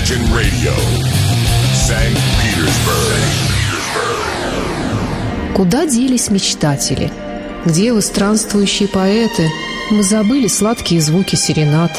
Imagine 0.00 0.24
Radio, 0.34 0.72
St. 1.74 2.16
Petersburg. 2.40 3.20
Куда 5.54 5.84
делись 5.84 6.30
мечтатели? 6.30 7.12
Где 7.66 7.92
вы, 7.92 8.00
странствующие 8.00 8.88
поэты? 8.88 9.50
Мы 9.90 10.02
забыли 10.02 10.46
сладкие 10.46 11.02
звуки 11.02 11.36
серенад. 11.36 11.92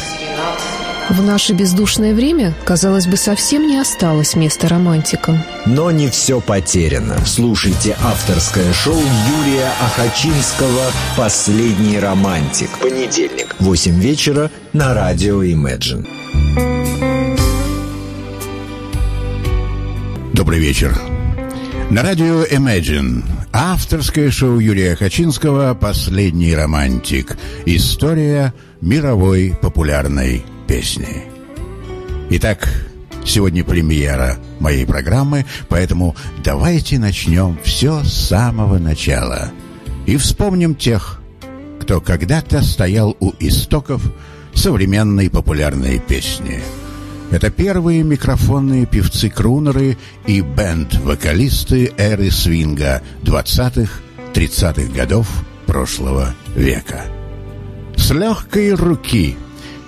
В 1.11 1.21
наше 1.21 1.53
бездушное 1.53 2.15
время, 2.15 2.56
казалось 2.65 3.06
бы, 3.06 3.17
совсем 3.17 3.67
не 3.67 3.78
осталось 3.78 4.36
места 4.36 4.68
романтикам. 4.68 5.44
Но 5.68 5.92
не 5.92 6.10
все 6.10 6.42
потеряно. 6.42 7.24
Слушайте 7.28 7.96
авторское 8.04 8.74
шоу 8.74 8.97
Юрия 8.97 9.72
Ахачинского 9.79 10.92
«Последний 11.15 11.99
романтик». 11.99 12.72
Понедельник, 12.79 13.56
8 13.60 13.99
вечера 13.99 14.49
на 14.74 14.96
радио 14.96 15.44
Imagine. 15.44 16.70
Добрый 20.52 20.68
вечер. 20.68 20.94
На 21.91 22.04
радио 22.04 22.44
Imagine 22.44 23.23
авторское 23.54 24.30
шоу 24.32 24.59
Юрия 24.59 24.98
Хачинского 24.98 25.73
«Последний 25.76 26.54
романтик. 26.54 27.38
История 27.66 28.54
мировой 28.82 29.56
популярной 29.62 30.44
песни». 30.68 31.23
Итак, 32.32 32.68
сегодня 33.23 33.64
премьера 33.64 34.40
моей 34.59 34.86
программы, 34.86 35.45
поэтому 35.70 36.18
давайте 36.44 37.00
начнем 37.00 37.58
все 37.64 38.04
с 38.04 38.12
самого 38.12 38.78
начала 38.78 39.52
и 40.06 40.18
вспомним 40.18 40.76
тех, 40.76 41.22
кто 41.80 42.02
когда-то 42.02 42.62
стоял 42.62 43.16
у 43.22 43.31
истоков 43.40 44.02
современной 44.54 45.30
популярной 45.30 46.00
песни– 46.00 46.59
это 47.31 47.49
первые 47.49 48.03
микрофонные 48.03 48.85
певцы-крунеры 48.85 49.98
и 50.27 50.42
бенд-вокалисты 50.42 51.94
эры 51.97 52.30
свинга 52.30 53.02
20-х, 53.23 53.89
30-х 54.33 54.94
годов 54.94 55.28
прошлого 55.66 56.36
века. 56.56 57.06
С 57.95 58.11
легкой 58.11 58.73
руки 58.73 59.38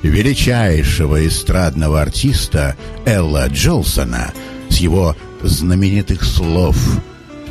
величайшего 0.02 1.28
эстрадного 1.28 2.02
артиста 2.02 2.78
Элла 3.06 3.48
Джолсона 3.50 4.34
с 4.70 4.78
его 4.78 5.16
знаменитых 5.42 6.24
слов 6.24 6.78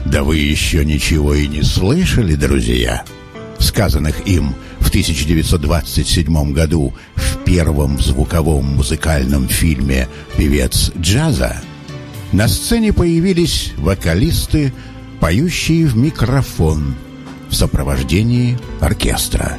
«Да 0.06 0.22
вы 0.22 0.38
еще 0.38 0.84
ничего 0.84 1.34
и 1.34 1.46
не 1.46 1.62
слышали, 1.62 2.34
друзья», 2.34 3.04
сказанных 3.58 4.26
им 4.26 4.54
1927 4.92 6.52
году 6.52 6.92
в 7.14 7.38
первом 7.44 7.98
звуковом 7.98 8.76
музыкальном 8.76 9.48
фильме 9.48 10.06
«Певец 10.36 10.92
джаза», 11.00 11.56
на 12.32 12.46
сцене 12.46 12.92
появились 12.92 13.72
вокалисты, 13.78 14.74
поющие 15.18 15.86
в 15.86 15.96
микрофон 15.96 16.94
в 17.48 17.54
сопровождении 17.54 18.58
оркестра. 18.80 19.56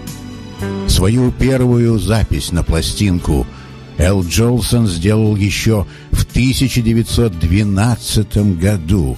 Свою 0.88 1.31
первую 1.31 1.98
запись 1.98 2.52
на 2.52 2.61
пластинку 2.61 3.48
Эл 3.98 4.23
Джолсон 4.23 4.86
сделал 4.86 5.36
еще 5.36 5.88
в 6.11 6.26
1912 6.26 8.38
году, 8.59 9.17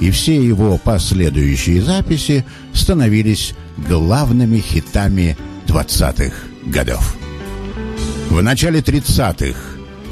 и 0.00 0.10
все 0.10 0.42
его 0.42 0.78
последующие 0.78 1.82
записи 1.82 2.46
становились 2.72 3.52
главными 3.76 4.58
хитами 4.58 5.36
20-х 5.70 6.34
годов. 6.66 7.16
В 8.28 8.42
начале 8.42 8.80
30-х 8.80 9.56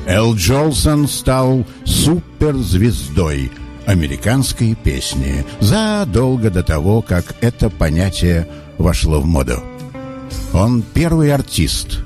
Эл 0.06 0.36
Джолсон 0.36 1.08
стал 1.08 1.66
суперзвездой 1.84 3.50
американской 3.84 4.76
песни 4.76 5.44
задолго 5.58 6.50
до 6.50 6.62
того, 6.62 7.02
как 7.02 7.34
это 7.40 7.70
понятие 7.70 8.46
вошло 8.78 9.20
в 9.20 9.26
моду. 9.26 9.60
Он 10.52 10.84
первый 10.94 11.34
артист, 11.34 12.04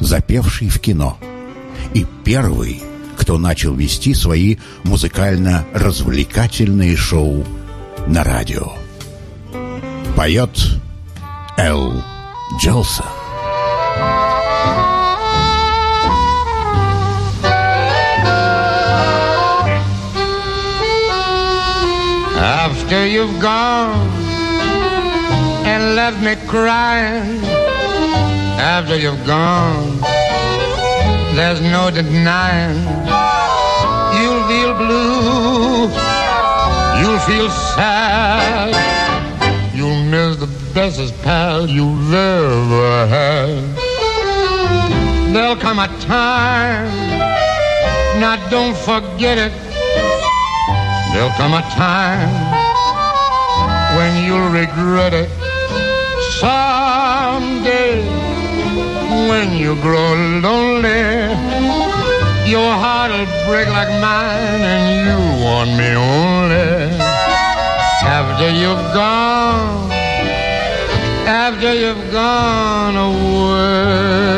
запевший 0.00 0.70
в 0.70 0.80
кино, 0.80 1.18
и 1.92 2.06
первый, 2.24 2.82
кто 3.18 3.36
начал 3.36 3.74
вести 3.74 4.14
свои 4.14 4.56
музыкально-развлекательные 4.84 6.96
шоу 6.96 7.44
на 8.06 8.24
радио. 8.24 8.72
Поет 10.16 10.58
Эл 11.58 11.92
Джолсон. 11.92 12.17
After 22.40 23.06
you've 23.06 23.40
gone 23.40 24.08
and 25.66 25.94
left 25.94 26.20
me 26.22 26.36
crying, 26.46 27.40
after 28.58 28.96
you've 28.96 29.24
gone, 29.26 30.00
there's 31.36 31.60
no 31.60 31.90
denying 31.90 32.82
you'll 34.18 34.44
feel 34.48 34.74
blue, 34.74 35.88
you'll 37.00 37.20
feel 37.20 37.50
sad, 37.50 38.97
you'll 40.10 40.36
the 40.36 40.48
bestest 40.74 41.14
pal 41.22 41.68
you've 41.68 42.12
ever 42.12 43.06
had. 43.06 43.64
There'll 45.32 45.56
come 45.56 45.78
a 45.78 45.88
time, 46.00 46.88
now 48.20 48.36
don't 48.50 48.76
forget 48.76 49.38
it 49.38 49.52
There'll 51.12 51.30
come 51.30 51.54
a 51.54 51.62
time 51.72 52.28
when 53.96 54.24
you'll 54.24 54.50
regret 54.50 55.14
it. 55.14 55.30
Someday, 56.38 58.04
when 59.28 59.56
you 59.56 59.74
grow 59.80 60.14
lonely, 60.14 61.32
your 62.46 62.70
heart'll 62.70 63.26
break 63.48 63.68
like 63.68 63.88
mine, 64.00 64.62
and 64.74 64.86
you 65.08 65.44
want 65.44 65.70
me 65.70 65.90
only. 65.96 66.94
After 68.04 68.50
you've 68.50 68.92
gone, 68.94 69.90
after 71.28 71.74
you've 71.74 72.10
gone 72.10 72.96
away. 72.96 74.28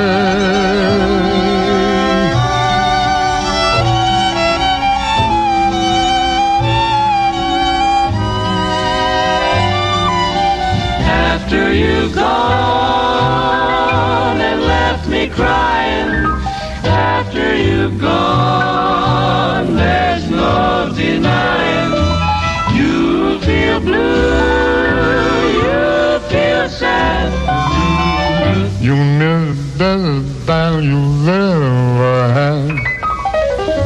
You 28.80 28.96
miss 28.96 29.58
better 29.78 30.20
than 30.48 30.82
you've 30.82 31.28
ever 31.28 32.32
had. 32.32 32.68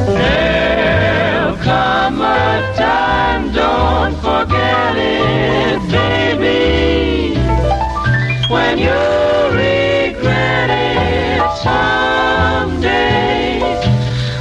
There'll 0.07 1.57
come 1.57 2.21
a 2.21 2.73
time, 2.77 3.51
don't 3.53 4.15
forget 4.15 4.95
it, 4.95 5.79
baby, 5.91 7.35
when 8.49 8.77
you 8.77 9.01
regret 9.51 10.69
it 10.69 11.41
someday. 11.61 13.59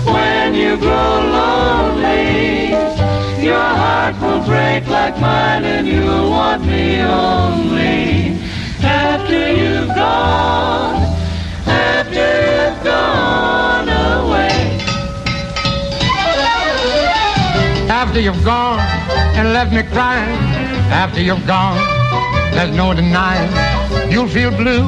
When 0.04 0.54
you 0.54 0.76
grow 0.76 1.20
lonely, 1.38 2.70
your 3.44 3.68
heart 3.82 4.14
will 4.20 4.42
break 4.46 4.86
like 4.88 5.18
mine, 5.20 5.64
and 5.64 5.86
you'll 5.88 6.30
want 6.30 6.64
me 6.64 7.00
only 7.02 8.38
after 9.12 9.52
you've 9.60 9.94
gone, 9.94 10.96
after 11.66 12.28
you've 12.50 12.84
gone 12.84 13.88
away. 13.88 14.56
After 18.00 18.20
you've 18.20 18.44
gone 18.44 18.80
and 19.36 19.52
left 19.52 19.72
me 19.72 19.82
crying, 19.82 20.38
after 21.04 21.20
you've 21.20 21.46
gone, 21.46 21.78
there's 22.54 22.74
no 22.74 22.94
denying. 22.94 23.52
You'll 24.10 24.28
feel 24.28 24.50
blue, 24.50 24.86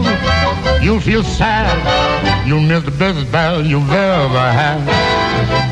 you'll 0.82 1.00
feel 1.00 1.22
sad, 1.22 1.76
you'll 2.46 2.60
miss 2.60 2.84
the 2.84 2.90
best 3.02 3.30
battle 3.30 3.64
you've 3.64 3.90
ever 3.90 4.46
had. 4.60 4.80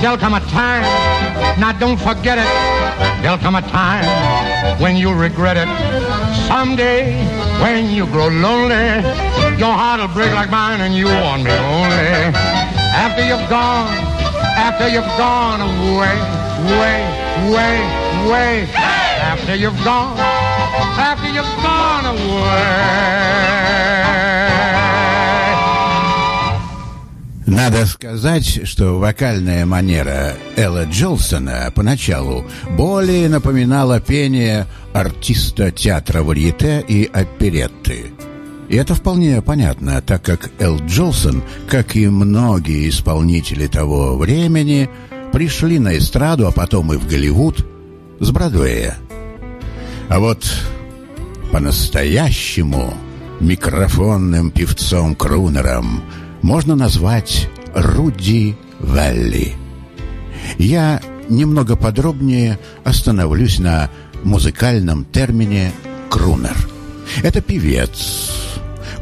There'll 0.01 0.19
come 0.19 0.35
a 0.35 0.41
time, 0.41 0.83
now 1.59 1.73
don't 1.73 1.99
forget 1.99 2.37
it. 2.39 2.51
There'll 3.23 3.39
come 3.39 3.57
a 3.57 3.63
time 3.63 4.05
when 4.81 4.97
you'll 4.97 5.15
regret 5.15 5.57
it. 5.57 5.69
Someday, 6.47 7.25
when 7.63 7.91
you 7.91 8.07
grow 8.07 8.29
lonely, 8.29 9.03
your 9.59 9.73
heart'll 9.73 10.09
break 10.09 10.33
like 10.33 10.51
mine 10.51 10.81
and 10.81 10.95
you 10.95 11.07
want 11.07 11.45
me 11.45 11.51
only. 11.51 12.33
After 13.05 13.25
you've 13.25 13.49
gone, 13.49 13.93
after 14.57 14.89
you've 14.89 15.13
gone 15.19 15.61
away, 15.61 16.17
way, 16.81 17.01
way, 17.55 17.77
way. 18.31 18.69
After 18.75 19.55
you've 19.55 19.85
gone, 19.85 20.17
after 20.19 21.29
you've 21.29 21.57
gone 21.63 22.07
away. 22.17 23.25
Надо 27.47 27.85
сказать, 27.87 28.67
что 28.67 28.99
вокальная 28.99 29.67
манера 29.67 30.35
Элла 30.57 30.85
Джолсона 30.85 31.71
поначалу 31.75 32.47
более 32.71 33.29
напоминала 33.29 34.01
пение 34.01 34.67
артиста 34.95 35.71
театра 35.71 36.23
варьете 36.23 36.83
и 36.87 37.05
оперетты. 37.05 38.13
И 38.69 38.77
это 38.77 38.95
вполне 38.95 39.43
понятно, 39.43 40.01
так 40.01 40.23
как 40.23 40.51
Эл 40.59 40.79
Джолсон, 40.87 41.43
как 41.69 41.97
и 41.97 42.09
многие 42.09 42.89
исполнители 42.89 43.67
того 43.67 44.17
времени, 44.17 44.89
пришли 45.33 45.79
на 45.79 45.99
эстраду, 45.99 46.47
а 46.47 46.51
потом 46.51 46.95
и 46.95 46.97
в 46.97 47.07
Голливуд 47.07 47.67
с 48.21 48.31
Бродвея. 48.31 48.97
А 50.09 50.19
вот 50.19 50.47
по-настоящему 51.53 52.95
микрофонным 53.41 54.51
певцом-крунером 54.51 56.03
можно 56.45 56.77
назвать 56.77 57.49
Руди 57.75 58.55
Валли. 58.79 59.55
Я 60.59 61.01
немного 61.31 61.75
подробнее 61.75 62.59
остановлюсь 62.85 63.59
на 63.59 63.89
музыкальном 64.25 65.07
термине 65.07 65.73
«крунер». 66.11 66.69
Это 67.23 67.41
певец, 67.41 68.31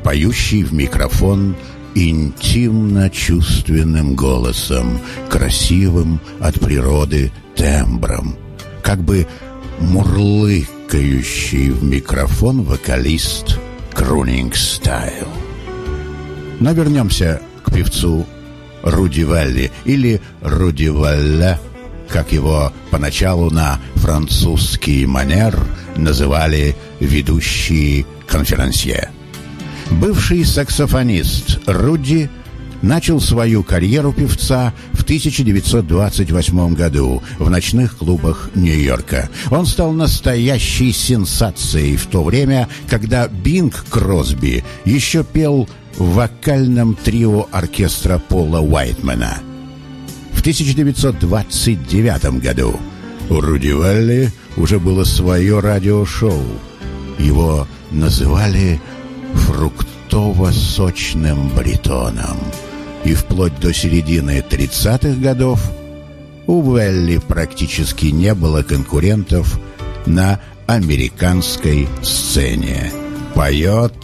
поющий 0.05 0.62
в 0.62 0.73
микрофон 0.73 1.56
интимно-чувственным 1.97 4.15
голосом, 4.15 5.00
красивым 5.29 6.21
от 6.38 6.61
природы 6.61 7.33
тембром, 7.56 8.37
как 8.85 9.03
бы 9.03 9.27
мурлыкающий 9.81 11.71
в 11.71 11.83
микрофон 11.83 12.62
вокалист 12.62 13.59
крунинг 13.95 14.55
стайл. 14.55 15.42
Но 16.62 16.70
вернемся 16.70 17.41
к 17.64 17.75
певцу 17.75 18.25
Руди 18.85 19.25
Валли 19.25 19.73
или 19.85 20.23
Руди 20.43 20.87
Валля, 20.87 21.59
как 22.09 22.31
его 22.31 22.73
поначалу 22.93 23.50
на 23.50 23.81
французский 23.97 25.05
манер 25.05 25.59
называли 25.97 26.76
ведущие 27.00 28.06
конферансье. 28.29 29.11
Бывший 29.91 30.44
саксофонист 30.44 31.59
Руди 31.67 32.31
начал 32.81 33.20
свою 33.20 33.64
карьеру 33.64 34.12
певца 34.12 34.73
в 34.93 35.03
1928 35.03 36.75
году 36.75 37.25
в 37.41 37.50
ночных 37.50 37.97
клубах 37.97 38.50
Нью-Йорка. 38.55 39.31
Он 39.50 39.67
стал 39.67 39.91
настоящей 39.91 40.93
сенсацией 40.93 41.97
в 41.97 42.06
то 42.06 42.23
время, 42.23 42.69
когда 42.88 43.26
Бинг 43.26 43.85
Кросби 43.91 44.64
еще 44.85 45.25
пел 45.25 45.69
в 45.97 46.15
вокальном 46.15 46.94
трио 46.94 47.49
оркестра 47.50 48.19
Пола 48.19 48.61
Уайтмена. 48.61 49.39
В 50.33 50.41
1929 50.41 52.41
году 52.41 52.79
у 53.31 53.41
Руди 53.41 53.73
Валли 53.73 54.31
уже 54.56 54.79
было 54.79 55.05
свое 55.05 55.61
радиошоу. 55.61 56.43
Его 57.19 57.67
называли 57.91 58.81
фруктово-сочным 59.35 61.49
бритоном. 61.55 62.37
И 63.05 63.15
вплоть 63.15 63.59
до 63.61 63.73
середины 63.73 64.45
30-х 64.49 65.21
годов 65.21 65.61
у 66.47 66.77
Велли 66.77 67.19
практически 67.19 68.06
не 68.06 68.35
было 68.35 68.62
конкурентов 68.62 69.61
на 70.06 70.41
американской 70.67 71.88
сцене. 72.03 72.93
Поет 73.35 73.95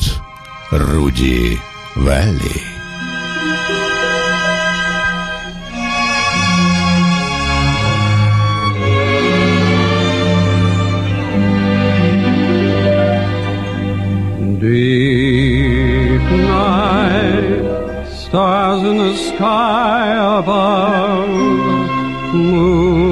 Руди 0.70 1.58
valley. 1.98 2.62
Deep 14.60 16.22
night, 16.48 18.06
stars 18.08 18.82
in 18.82 18.96
the 18.98 19.14
sky 19.16 20.38
above, 20.38 21.28
moonlight 22.34 23.08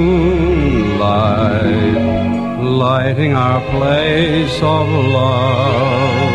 lighting 2.63 3.33
our 3.33 3.61
place 3.71 4.57
of 4.63 4.89
love. 4.89 6.26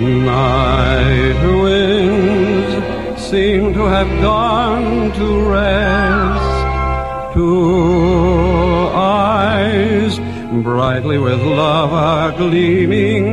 Night 0.00 1.42
winds 1.60 3.20
seem 3.20 3.74
to 3.74 3.80
have 3.80 4.08
gone 4.22 5.10
to 5.14 5.50
rest. 5.50 7.34
Two 7.34 8.90
eyes 8.94 10.20
brightly 10.62 11.18
with 11.18 11.42
love 11.42 11.92
are 11.92 12.30
gleaming. 12.30 13.24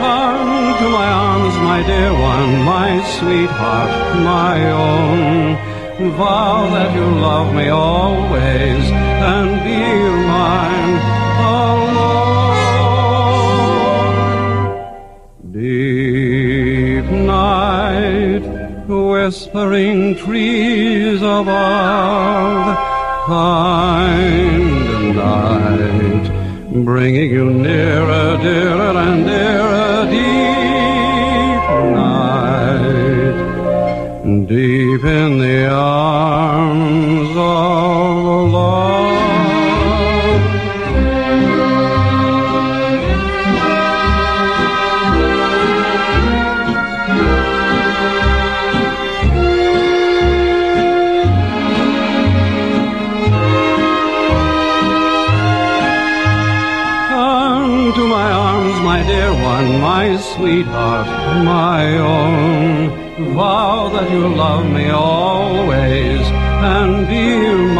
Come 0.00 0.78
to 0.78 0.88
my 0.90 1.08
arms, 1.10 1.56
my 1.56 1.82
dear 1.84 2.12
one, 2.12 2.62
my 2.62 3.02
sweetheart, 3.18 3.90
my 4.22 4.70
own. 4.70 5.56
Vow 6.12 6.70
that 6.70 6.94
you'll 6.94 7.20
love 7.20 7.52
me 7.52 7.68
always 7.68 8.84
and 8.92 9.64
be 9.64 9.80
mine 10.28 11.23
whispering 19.24 20.14
trees 20.16 21.22
above, 21.22 22.76
kind 23.26 25.16
night, 25.16 26.26
bringing 26.84 27.30
you 27.30 27.46
nearer, 27.50 28.36
dearer 28.42 28.94
and 29.06 29.24
dearer, 29.24 30.04
deep 30.16 31.64
night, 32.02 33.36
deep 34.46 35.02
in 35.04 35.38
the 35.38 35.70
arms 35.70 37.13
sweetheart, 60.74 61.06
my 61.44 61.98
own. 61.98 63.34
Vow 63.34 63.88
that 63.90 64.10
you'll 64.10 64.30
love 64.30 64.66
me 64.66 64.90
always 64.90 66.20
and 66.72 67.06
be 67.06 67.73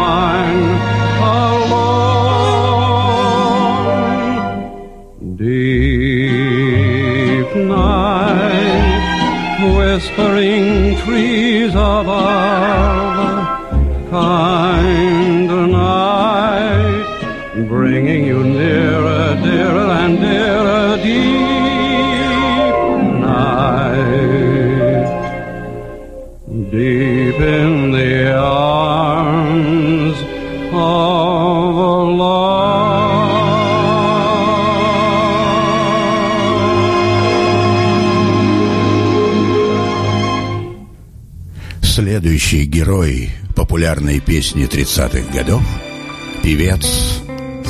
герой 42.85 43.31
популярной 43.55 44.19
песни 44.19 44.65
30-х 44.67 45.33
годов– 45.35 45.63
певец 46.43 47.19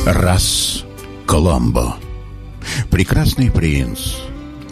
Рас 0.06 0.84
Коломбо. 1.26 1.96
Прекрасный 2.92 3.50
принц, 3.50 4.16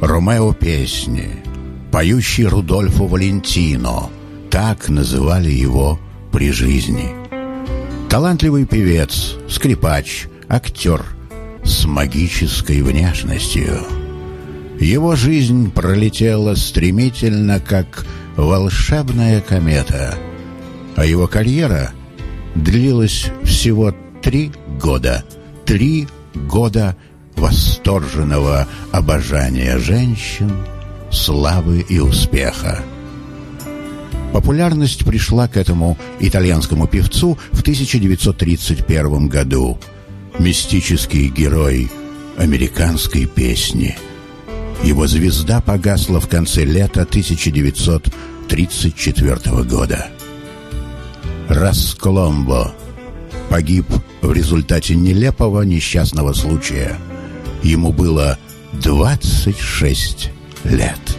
Ромео 0.01 0.51
песни, 0.51 1.29
поющий 1.93 2.45
Рудольфо 2.45 3.07
Валентино– 3.07 4.09
так 4.51 4.89
называли 4.89 5.50
его 5.50 5.97
при 6.33 6.51
жизни. 6.51 7.12
Талантливый 8.09 8.65
певец, 8.65 9.38
скрипач, 9.47 10.25
актер 10.50 11.05
с 11.63 11.85
магической 11.85 12.81
внешностью. 12.81 13.79
Его 14.77 15.15
жизнь 15.15 15.71
пролетела 15.71 16.55
стремительно, 16.55 17.62
как 17.62 18.05
волшебная 18.35 19.39
комета, 19.39 20.17
а 20.95 21.05
его 21.05 21.27
карьера 21.27 21.91
длилась 22.55 23.27
всего 23.43 23.93
три 24.21 24.51
года. 24.79 25.23
Три 25.65 26.07
года 26.33 26.95
восторженного 27.35 28.67
обожания 28.91 29.77
женщин, 29.77 30.51
славы 31.12 31.85
и 31.88 32.00
успеха. 32.00 32.83
Популярность 34.33 35.05
пришла 35.05 35.47
к 35.47 35.55
этому 35.57 35.97
итальянскому 36.19 36.88
певцу 36.88 37.38
в 37.51 37.62
1931 37.62 39.27
году. 39.27 39.77
Мистический 40.39 41.29
герой 41.29 41.91
американской 42.38 43.27
песни. 43.27 43.95
Его 44.83 45.05
звезда 45.07 45.62
погасла 45.62 46.19
в 46.19 46.27
конце 46.27 46.65
лета 46.65 47.03
1934 47.03 49.63
года. 49.63 50.07
Рас 51.53 51.93
Коломбо 51.93 52.74
погиб 53.48 53.86
в 54.24 54.33
результате 54.33 54.95
нелепого 54.95 55.62
несчастного 55.62 56.33
случая. 56.33 56.98
Ему 57.62 57.93
было 57.93 58.39
26 58.74 60.31
лет. 60.63 61.17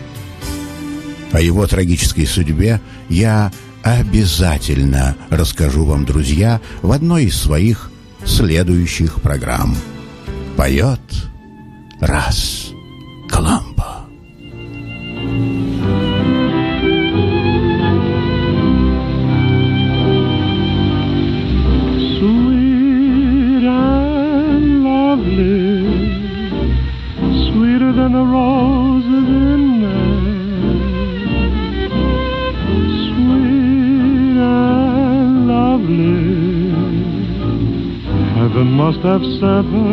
О 1.31 1.41
его 1.41 1.69
трагической 1.69 2.27
судьбе 2.27 2.81
я 3.09 3.53
обязательно 3.85 5.17
расскажу 5.31 5.85
вам, 5.85 6.05
друзья, 6.05 6.61
в 6.83 6.91
одной 6.91 7.27
из 7.27 7.37
своих 7.37 7.93
следующих 8.25 9.23
программ. 9.23 9.77
Поет 10.57 11.01
раз 12.01 12.64
seven. 39.41 39.84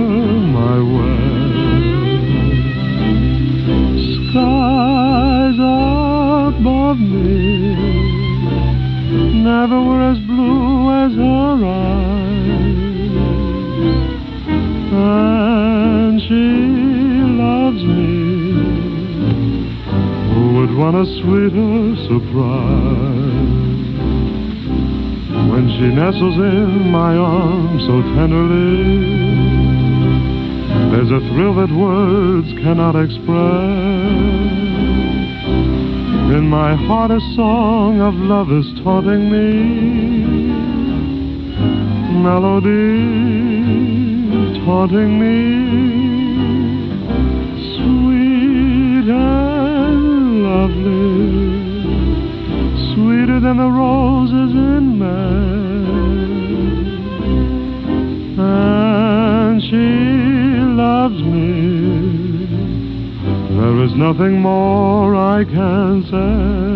Song 37.35 38.01
of 38.01 38.13
love 38.15 38.51
is 38.51 38.65
taunting 38.83 39.31
me. 39.31 40.61
Melody 42.23 43.31
taunting 44.65 45.19
me. 45.19 45.35
Sweet 47.77 49.07
and 49.09 50.43
lovely. 50.43 51.21
Sweeter 52.93 53.39
than 53.39 53.57
the 53.57 53.71
roses 53.71 54.51
in 54.53 54.99
May. 54.99 55.41
And 58.37 59.61
she 59.61 59.87
loves 60.83 61.21
me. 61.21 61.51
There 63.59 63.77
is 63.83 63.93
nothing 63.95 64.39
more 64.41 65.15
I 65.15 65.43
can 65.43 66.05
Sweet 66.09 66.70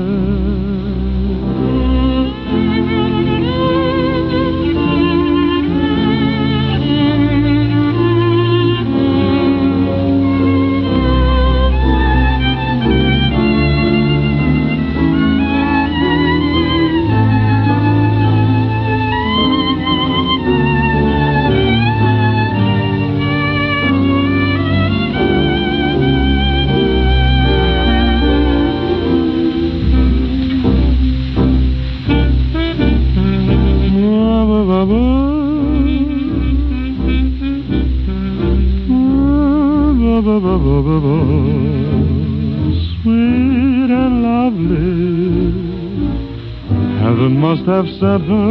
sabun 47.99 48.44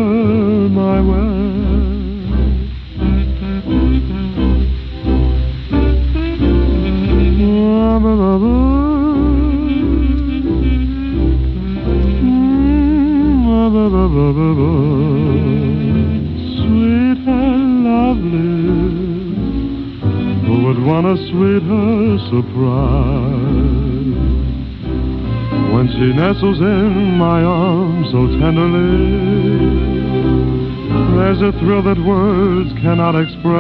express. 33.35 33.55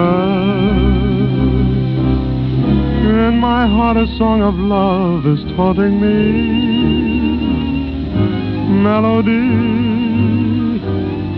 In 3.04 3.38
my 3.40 3.66
heart, 3.66 3.96
a 3.96 4.06
song 4.18 4.42
of 4.42 4.54
love 4.54 5.26
is 5.26 5.42
taunting 5.56 6.00
me. 6.00 7.44
Melody 8.82 9.50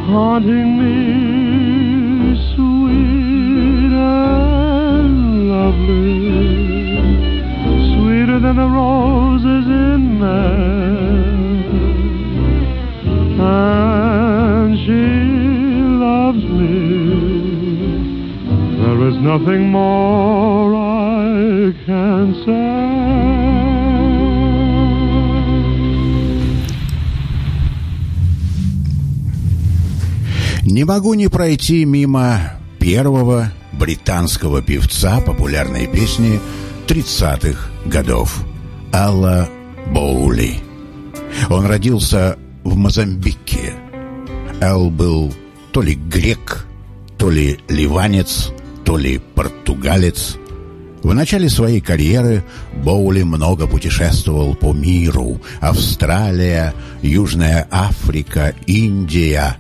haunting 0.07 0.79
me, 0.81 0.95
sweet 2.55 3.93
and 3.93 5.49
lovely, 5.51 6.21
sweeter 7.95 8.39
than 8.41 8.57
the 8.57 8.69
roses 8.69 9.67
in 9.67 10.19
May. 10.21 10.67
And 13.39 14.77
she 14.85 15.03
loves 16.05 16.45
me. 16.45 16.96
There 19.07 19.15
is 19.15 19.23
nothing 19.23 19.71
more 19.71 20.75
I 20.75 21.73
can 21.87 22.35
say. 22.45 22.97
Не 30.65 30.85
могу 30.85 31.15
не 31.15 31.29
пройти 31.29 31.85
мимо 31.85 32.55
первого 32.81 33.53
британского 33.73 34.61
певца 34.61 35.21
популярной 35.21 35.87
песни 35.87 36.41
30-х 36.89 37.71
годов 37.85 38.45
Алла 38.93 39.49
Боули. 39.93 40.55
Он 41.49 41.65
родился 41.65 42.37
в 42.65 42.77
Мозамбике. 42.77 43.73
Эл 44.61 44.91
был 44.91 45.33
то 45.71 45.81
ли 45.81 45.95
грек, 45.95 46.67
то 47.17 47.31
ли 47.31 47.61
ливанец, 47.69 48.53
то 48.87 48.97
ли 48.97 49.19
португалец. 49.19 50.39
В 51.03 51.13
начале 51.13 51.51
своей 51.51 51.81
карьеры 51.81 52.45
Боули 52.73 53.25
много 53.25 53.67
путешествовал 53.67 54.55
по 54.55 54.73
миру. 54.73 55.43
Австралия, 55.61 56.73
Южная 57.03 57.67
Африка, 57.71 58.55
Индия. 58.67 59.59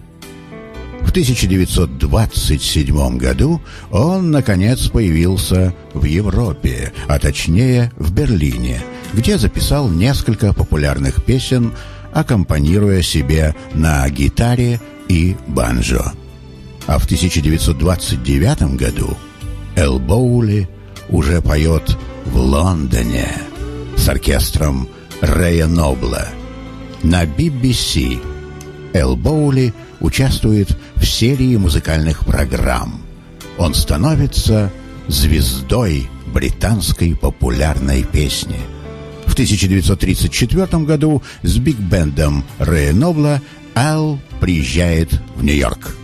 В 1.02 1.10
1927 1.10 3.18
году 3.18 3.60
он, 3.90 4.30
наконец, 4.30 4.88
появился 4.88 5.74
в 5.92 6.04
Европе, 6.04 6.92
а 7.08 7.18
точнее 7.18 7.90
в 7.96 8.12
Берлине, 8.12 8.80
где 9.12 9.38
записал 9.38 9.90
несколько 9.90 10.52
популярных 10.52 11.24
песен, 11.24 11.72
аккомпанируя 12.12 13.02
себе 13.02 13.56
на 13.74 14.08
гитаре 14.08 14.80
и 15.08 15.34
банджо. 15.48 16.12
А 16.86 16.98
в 16.98 17.04
1929 17.04 18.76
году 18.76 19.16
Эл 19.74 19.98
Боули 19.98 20.68
уже 21.08 21.42
поет 21.42 21.96
в 22.26 22.36
Лондоне 22.36 23.28
с 23.96 24.08
оркестром 24.08 24.88
Рэя 25.20 25.66
Нобла. 25.66 26.28
На 27.02 27.24
BBC 27.24 28.20
Эл 28.92 29.16
Боули 29.16 29.74
участвует 30.00 30.76
в 30.94 31.04
серии 31.04 31.56
музыкальных 31.56 32.24
программ. 32.24 33.02
Он 33.58 33.74
становится 33.74 34.70
звездой 35.08 36.08
британской 36.32 37.16
популярной 37.16 38.04
песни. 38.04 38.58
В 39.24 39.32
1934 39.32 40.84
году 40.84 41.22
с 41.42 41.58
биг-бендом 41.58 42.44
Рэя 42.58 42.92
Нобла 42.92 43.42
Эл 43.74 44.20
приезжает 44.40 45.20
в 45.34 45.44
Нью-Йорк. 45.44 45.96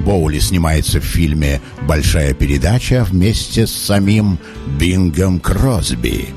Боули 0.00 0.38
снимается 0.38 1.00
в 1.00 1.04
фильме 1.04 1.60
«Большая 1.82 2.34
передача» 2.34 3.04
вместе 3.04 3.66
с 3.66 3.72
самим 3.72 4.38
Бингом 4.78 5.40
Кросби. 5.40 6.28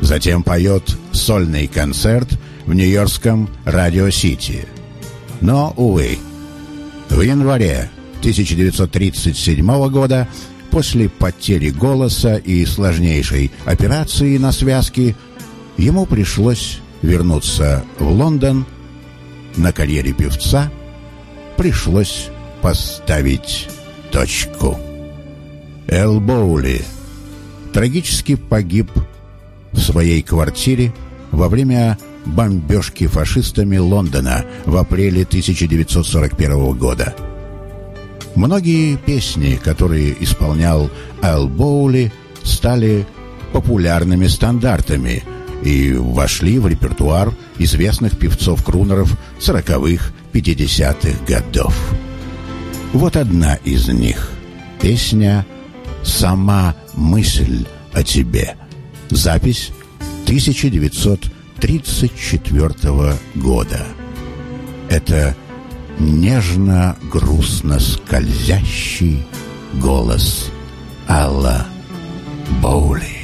Затем 0.00 0.42
поет 0.42 0.96
сольный 1.12 1.66
концерт 1.66 2.28
в 2.66 2.74
нью-йоркском 2.74 3.48
Радио 3.64 4.10
Сити. 4.10 4.66
Но, 5.40 5.72
увы, 5.76 6.18
в 7.10 7.20
январе 7.20 7.90
1937 8.20 9.88
года 9.90 10.28
после 10.70 11.08
потери 11.08 11.70
голоса 11.70 12.36
и 12.36 12.64
сложнейшей 12.64 13.50
операции 13.64 14.38
на 14.38 14.52
связке 14.52 15.16
ему 15.76 16.06
пришлось 16.06 16.80
вернуться 17.02 17.84
в 17.98 18.08
Лондон. 18.10 18.66
На 19.56 19.72
карьере 19.72 20.12
певца 20.12 20.70
пришлось 21.56 22.28
поставить 22.62 23.68
точку. 24.10 24.78
Эл 25.86 26.20
Боули 26.20 26.82
трагически 27.72 28.36
погиб 28.36 28.90
в 29.72 29.78
своей 29.78 30.22
квартире 30.22 30.92
во 31.30 31.48
время 31.48 31.98
бомбежки 32.26 33.06
фашистами 33.06 33.78
Лондона 33.78 34.44
в 34.66 34.76
апреле 34.76 35.22
1941 35.22 36.72
года. 36.76 37.14
Многие 38.34 38.96
песни, 38.96 39.58
которые 39.62 40.22
исполнял 40.22 40.90
Эл 41.22 41.48
Боули, 41.48 42.12
стали 42.42 43.06
популярными 43.52 44.26
стандартами 44.26 45.24
и 45.62 45.94
вошли 45.94 46.58
в 46.58 46.66
репертуар 46.66 47.32
известных 47.58 48.18
певцов-крунеров 48.18 49.16
40-х, 49.40 50.12
50-х 50.32 51.24
годов. 51.26 51.74
Вот 52.92 53.16
одна 53.16 53.54
из 53.64 53.88
них. 53.88 54.30
Песня 54.80 55.44
«Сама 56.02 56.74
мысль 56.94 57.66
о 57.92 58.02
тебе». 58.02 58.56
Запись 59.10 59.70
1934 60.24 63.14
года. 63.34 63.86
Это 64.88 65.36
нежно-грустно 65.98 67.78
скользящий 67.80 69.26
голос 69.74 70.50
Алла 71.08 71.66
Боули. 72.62 73.17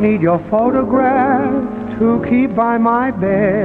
Need 0.00 0.20
your 0.20 0.38
photograph 0.48 1.98
to 1.98 2.24
keep 2.28 2.54
by 2.54 2.78
my 2.78 3.10
bed. 3.10 3.64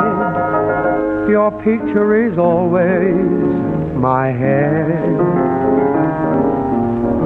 Your 1.30 1.52
picture 1.64 2.28
is 2.28 2.38
always 2.38 3.14
my 3.96 4.28
head. 4.28 5.14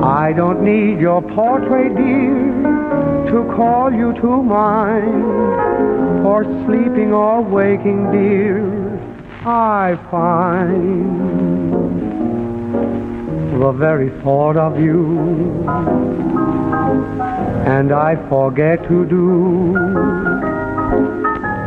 I 0.03 0.33
don't 0.33 0.61
need 0.63 0.99
your 0.99 1.21
portrait, 1.21 1.95
dear, 1.95 3.31
to 3.31 3.53
call 3.55 3.91
you 3.93 4.13
to 4.21 4.43
mind. 4.43 6.23
For 6.23 6.43
sleeping 6.65 7.13
or 7.13 7.41
waking, 7.41 8.11
dear, 8.11 8.99
I 9.45 9.95
find 10.11 11.71
the 13.61 13.71
very 13.71 14.09
thought 14.21 14.57
of 14.57 14.79
you 14.79 15.57
and 17.67 17.91
I 17.91 18.15
forget 18.29 18.81
to 18.87 19.05
do 19.05 19.73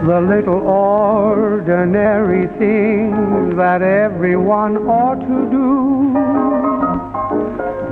the 0.09 0.21
little 0.33 0.61
ordinary 0.67 2.47
things 2.59 3.55
that 3.57 3.83
everyone 3.83 4.79
ought 4.89 5.21
to 5.21 5.41
do. 5.51 6.17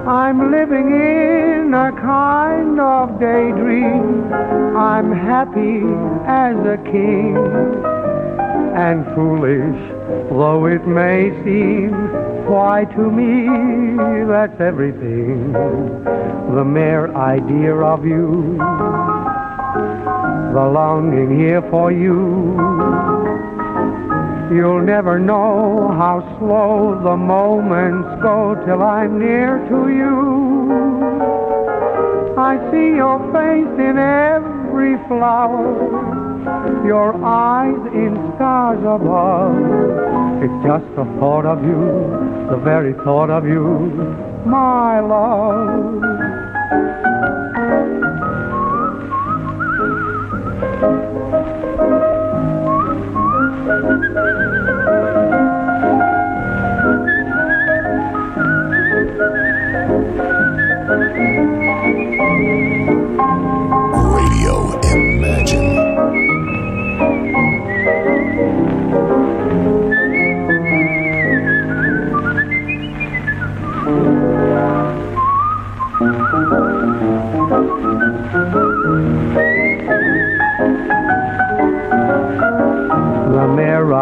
I'm 0.08 0.50
living 0.50 0.88
in 0.88 1.74
a 1.74 1.92
kind 2.00 2.80
of 2.80 3.20
daydream. 3.20 4.32
I'm 4.74 5.12
happy 5.12 5.82
as 6.26 6.56
a 6.64 6.78
king. 6.90 7.36
And 8.74 9.04
foolish 9.14 9.98
though 10.30 10.66
it 10.66 10.86
may 10.86 11.30
seem, 11.44 11.92
why 12.48 12.84
to 12.96 13.10
me 13.10 13.46
that's 14.26 14.60
everything. 14.60 15.52
The 15.52 16.64
mere 16.64 17.14
idea 17.14 17.74
of 17.74 18.04
you, 18.04 18.56
the 20.54 20.66
longing 20.78 21.38
here 21.38 21.62
for 21.70 21.92
you. 21.92 22.56
You'll 24.54 24.82
never 24.82 25.18
know 25.18 25.92
how 25.98 26.20
slow 26.38 26.98
the 27.02 27.16
moments 27.16 28.08
go 28.22 28.54
till 28.64 28.82
I'm 28.82 29.18
near 29.18 29.58
to 29.68 29.88
you. 30.00 30.38
I 32.38 32.56
see 32.70 32.96
your 32.96 33.18
face 33.32 33.78
in 33.78 33.98
every 33.98 34.57
flower 35.08 36.38
your 36.84 37.14
eyes 37.24 37.80
in 37.92 38.14
stars 38.36 38.78
above. 38.80 39.56
It's 40.42 40.58
just 40.64 40.86
the 40.96 41.04
thought 41.18 41.46
of 41.46 41.62
you, 41.62 41.80
the 42.50 42.56
very 42.62 42.94
thought 43.04 43.30
of 43.30 43.44
you, 43.44 43.90
my 44.46 45.00
love. 45.00 45.98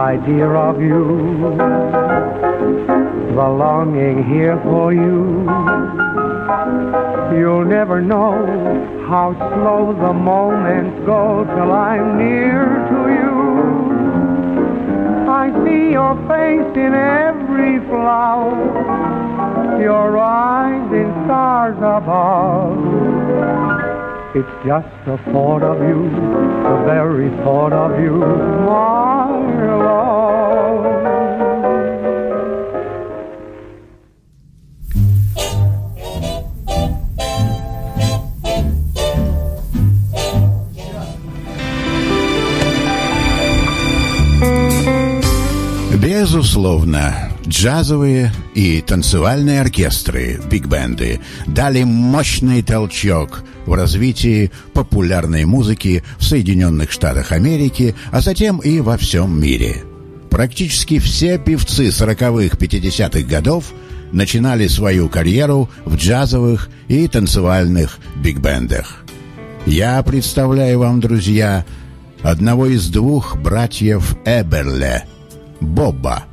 Idea 0.07 0.49
of 0.49 0.81
you, 0.81 1.03
the 3.35 3.49
longing 3.65 4.23
here 4.33 4.57
for 4.63 4.93
you. 4.95 5.43
You'll 7.37 7.65
never 7.65 8.01
know 8.01 8.37
how 9.09 9.35
slow 9.51 9.83
the 10.07 10.13
moments 10.13 10.95
go 11.05 11.45
till 11.57 11.73
I'm 11.73 12.19
near 12.19 12.63
to 12.91 12.99
you. 13.19 13.35
I 15.43 15.45
see 15.65 15.91
your 15.99 16.15
face 16.31 16.73
in 16.87 16.93
every 16.95 17.75
flower, 17.91 18.55
your 19.83 20.19
eyes 20.19 20.89
in 20.93 21.11
stars 21.25 21.79
above. 21.79 22.79
It's 24.39 24.57
just 24.65 24.93
the 25.05 25.19
thought 25.33 25.65
of 25.65 25.79
you, 25.81 26.01
the 26.71 26.77
very 26.87 27.29
thought 27.43 27.73
of 27.73 27.99
you. 28.01 28.23
Безусловно, 46.27 47.15
джазовые 47.47 48.33
и 48.55 48.81
танцевальные 48.81 49.61
оркестры, 49.61 50.41
биг-бенды 50.51 51.21
дали 51.47 51.85
мощный 51.85 52.63
толчок 52.63 53.45
в 53.67 53.75
развитии 53.75 54.51
популярной 54.73 55.45
музыки 55.45 56.03
в 56.19 56.25
Соединенных 56.25 56.91
Штатах 56.91 57.33
Америки, 57.33 57.95
а 58.11 58.21
затем 58.21 58.59
и 58.59 58.81
во 58.81 58.97
всем 58.97 59.41
мире. 59.41 59.85
Практически 60.31 60.99
все 60.99 61.39
певцы 61.39 61.89
40-х, 61.89 62.57
50-х 62.57 63.21
годов 63.23 63.73
начинали 64.13 64.67
свою 64.67 65.09
карьеру 65.09 65.71
в 65.85 65.97
джазовых 65.97 66.69
и 66.89 67.09
танцевальных 67.09 67.99
биг-бендах. 68.17 69.05
Я 69.67 70.03
представляю 70.03 70.81
вам, 70.81 71.01
друзья, 71.01 71.65
одного 72.23 72.67
из 72.67 72.89
двух 72.89 73.37
братьев 73.37 74.17
Эберле– 74.25 75.05
Боба. 75.61 76.25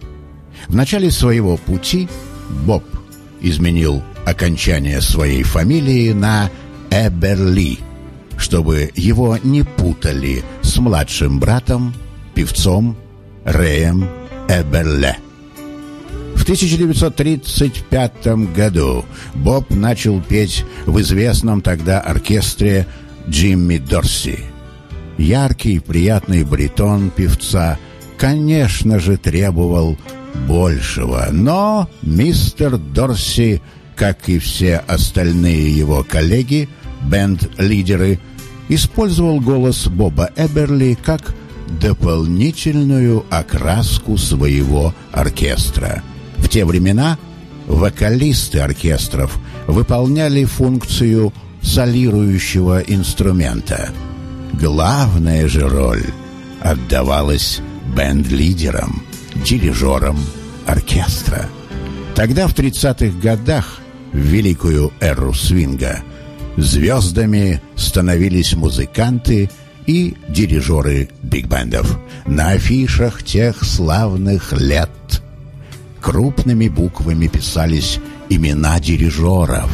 В 0.67 0.75
начале 0.75 1.11
своего 1.11 1.57
пути 1.57 2.07
Боб 2.65 2.83
изменил 3.41 4.03
окончание 4.25 5.01
своей 5.01 5.43
фамилии 5.43 6.13
на 6.13 6.49
Эберли, 6.89 7.79
чтобы 8.37 8.91
его 8.95 9.37
не 9.43 9.63
путали 9.63 10.43
с 10.61 10.77
младшим 10.77 11.39
братом, 11.39 11.93
певцом 12.35 12.95
Рэем 13.43 14.07
Эберле. 14.47 15.17
В 16.35 16.43
1935 16.43 18.27
году 18.53 19.05
Боб 19.33 19.69
начал 19.69 20.21
петь 20.21 20.65
в 20.85 20.99
известном 20.99 21.61
тогда 21.61 21.99
оркестре 21.99 22.87
Джимми 23.29 23.77
Дорси. 23.77 24.39
Яркий, 25.17 25.79
приятный 25.79 26.43
баритон 26.43 27.09
певца– 27.11 27.77
конечно 28.23 28.99
же, 28.99 29.17
требовал 29.17 29.97
большего, 30.47 31.27
но 31.31 31.89
мистер 32.01 32.77
Дорси, 32.77 33.61
как 33.95 34.29
и 34.29 34.39
все 34.39 34.77
остальные 34.87 35.75
его 35.77 36.03
коллеги, 36.03 36.69
бенд-лидеры, 37.03 38.19
использовал 38.69 39.39
голос 39.39 39.87
Боба 39.87 40.29
Эберли 40.35 40.97
как 41.01 41.33
дополнительную 41.79 43.25
окраску 43.29 44.17
своего 44.17 44.93
оркестра. 45.11 46.03
В 46.37 46.49
те 46.49 46.65
времена 46.65 47.17
вокалисты 47.67 48.59
оркестров 48.59 49.37
выполняли 49.67 50.45
функцию 50.45 51.33
солирующего 51.61 52.79
инструмента. 52.81 53.91
Главная 54.53 55.47
же 55.47 55.67
роль 55.67 56.05
отдавалась 56.61 57.61
бенд-лидером, 57.95 59.03
дирижером 59.43 60.17
оркестра. 60.65 61.49
Тогда, 62.15 62.47
в 62.47 62.55
30-х 62.55 63.19
годах, 63.19 63.79
в 64.11 64.17
великую 64.17 64.91
эру 64.99 65.33
свинга, 65.33 66.01
звездами 66.57 67.61
становились 67.75 68.53
музыканты 68.53 69.49
и 69.85 70.15
дирижеры 70.29 71.09
биг-бендов. 71.21 71.99
На 72.25 72.51
афишах 72.51 73.23
тех 73.23 73.63
славных 73.63 74.53
лет 74.53 74.89
крупными 75.99 76.69
буквами 76.69 77.27
писались 77.27 77.99
имена 78.29 78.79
дирижеров, 78.79 79.69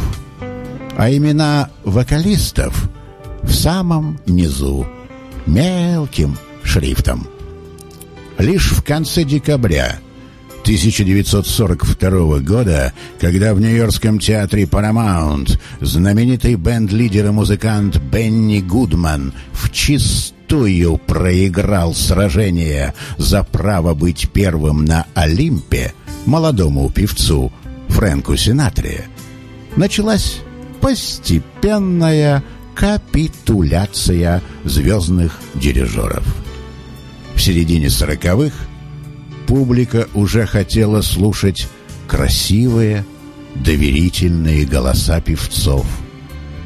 а 0.97 1.11
имена 1.11 1.69
вокалистов 1.83 2.89
в 3.43 3.51
самом 3.51 4.19
низу 4.25 4.87
мелким 5.45 6.37
шрифтом– 6.63 7.27
Лишь 8.39 8.71
в 8.71 8.81
конце 8.83 9.25
декабря 9.25 9.99
1942 10.61 12.39
года, 12.39 12.93
когда 13.19 13.53
в 13.53 13.59
Нью-Йоркском 13.59 14.17
театре 14.17 14.63
Paramount 14.63 15.59
знаменитый 15.81 16.55
бенд-лидер 16.55 17.27
и 17.27 17.31
музыкант 17.31 17.97
Бенни 17.97 18.61
Гудман 18.61 19.33
в 19.51 19.69
чистую 19.71 20.95
проиграл 20.95 21.93
сражение 21.93 22.93
за 23.17 23.43
право 23.43 23.93
быть 23.93 24.29
первым 24.31 24.85
на 24.85 25.05
Олимпе 25.15 25.93
молодому 26.25 26.89
певцу 26.89 27.51
Фрэнку 27.89 28.37
Синатре, 28.37 29.09
началась 29.75 30.39
постепенная 30.79 32.41
капитуляция 32.73 34.41
звездных 34.63 35.37
дирижеров. 35.55 36.23
В 37.39 37.41
середине 37.41 37.89
сороковых 37.89 38.51
публика 39.47 40.09
уже 40.13 40.45
хотела 40.45 40.99
слушать 40.99 41.69
красивые, 42.05 43.05
доверительные 43.55 44.65
голоса 44.65 45.21
певцов, 45.21 45.85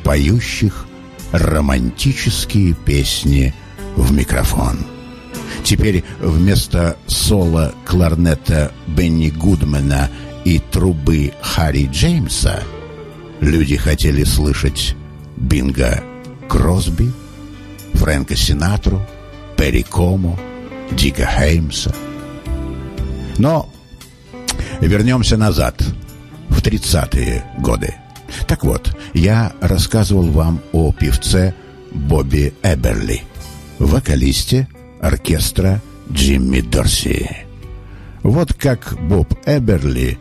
поющих 0.03 0.87
романтические 1.31 2.73
песни 2.73 3.53
в 3.95 4.11
микрофон. 4.11 4.79
Теперь 5.63 6.03
вместо 6.19 6.97
соло 7.05 7.75
кларнета 7.85 8.71
Бенни 8.87 9.29
Гудмана 9.29 10.09
и 10.43 10.57
трубы 10.57 11.33
Харри 11.39 11.87
Джеймса 11.91 12.63
люди 13.41 13.77
хотели 13.77 14.23
слышать 14.23 14.95
Бинга 15.37 16.03
Кросби, 16.49 17.11
Фрэнка 17.93 18.35
Синатру, 18.35 19.05
Перри 19.55 19.83
Комо, 19.83 20.35
Дика 20.95 21.25
Хеймса. 21.25 21.93
Но 23.37 23.69
вернемся 24.79 25.37
назад, 25.37 25.83
в 26.49 26.61
30-е 26.61 27.43
годы. 27.59 27.95
Так 28.47 28.63
вот, 28.63 28.95
я 29.13 29.53
рассказывал 29.61 30.29
вам 30.29 30.61
о 30.71 30.91
певце 30.91 31.53
Бобби 31.91 32.53
Эберли, 32.63 33.21
вокалисте 33.79 34.67
оркестра 35.01 35.81
Джимми 36.11 36.61
Дорси. 36.61 37.29
Вот 38.23 38.53
как 38.53 38.97
Боб 39.01 39.33
Эберли 39.45 40.17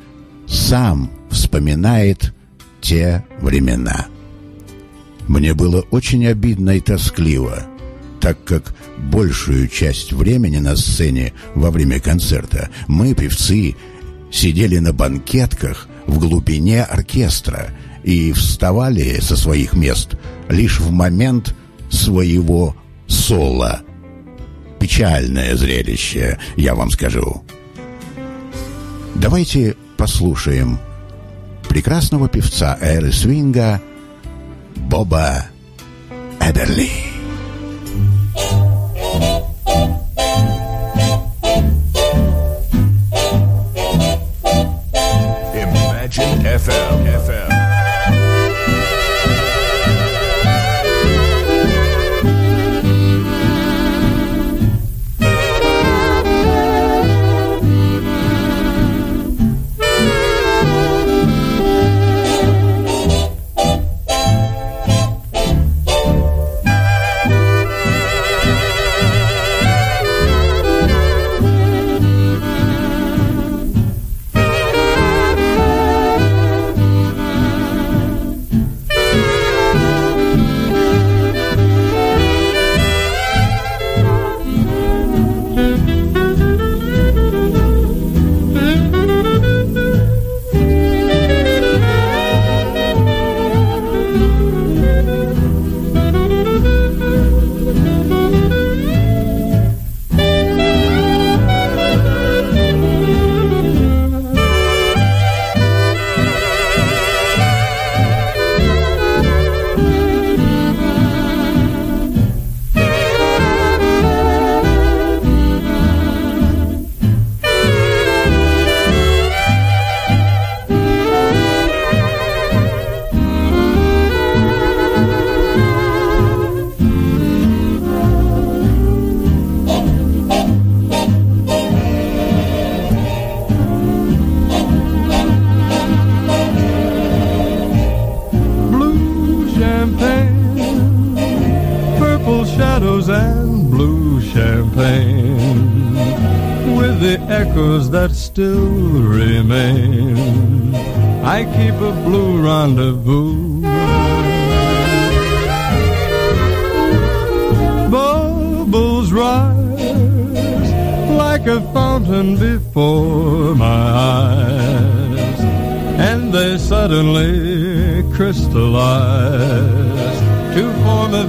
сам 0.46 1.10
вспоминает 1.30 2.34
те 2.80 3.24
времена. 3.40 4.06
Мне 5.28 5.54
было 5.54 5.82
очень 5.90 6.26
обидно 6.26 6.70
и 6.70 6.80
тоскливо, 6.80 7.62
так 8.22 8.42
как 8.44 8.72
большую 8.96 9.66
часть 9.66 10.12
времени 10.12 10.58
на 10.58 10.76
сцене 10.76 11.32
во 11.56 11.72
время 11.72 11.98
концерта 11.98 12.70
мы, 12.86 13.14
певцы, 13.14 13.74
сидели 14.30 14.78
на 14.78 14.92
банкетках 14.92 15.88
в 16.06 16.20
глубине 16.20 16.84
оркестра 16.84 17.70
и 18.04 18.32
вставали 18.32 19.20
со 19.20 19.36
своих 19.36 19.74
мест 19.74 20.14
лишь 20.48 20.78
в 20.78 20.92
момент 20.92 21.56
своего 21.90 22.76
соло. 23.08 23.82
Печальное 24.78 25.56
зрелище, 25.56 26.38
я 26.56 26.76
вам 26.76 26.90
скажу. 26.90 27.42
Давайте 29.16 29.74
послушаем 29.96 30.78
прекрасного 31.68 32.28
певца 32.28 32.78
эры 32.80 33.12
свинга 33.12 33.82
Боба 34.76 35.46
Эберли. 36.40 37.11
FM. 46.62 47.06
FM. 47.06 47.51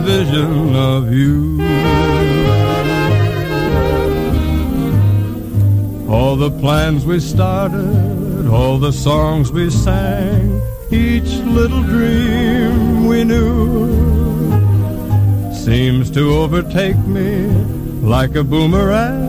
Vision 0.03 0.75
of 0.75 1.13
you. 1.13 1.61
All 6.09 6.35
the 6.35 6.51
plans 6.51 7.05
we 7.05 7.19
started, 7.21 8.47
all 8.47 8.77
the 8.77 8.91
songs 8.91 9.51
we 9.51 9.69
sang, 9.69 10.61
each 10.91 11.31
little 11.59 11.83
dream 11.83 13.07
we 13.07 13.23
knew 13.23 13.91
seems 15.53 16.11
to 16.11 16.33
overtake 16.33 16.97
me 17.07 17.47
like 18.01 18.35
a 18.35 18.43
boomerang. 18.43 19.23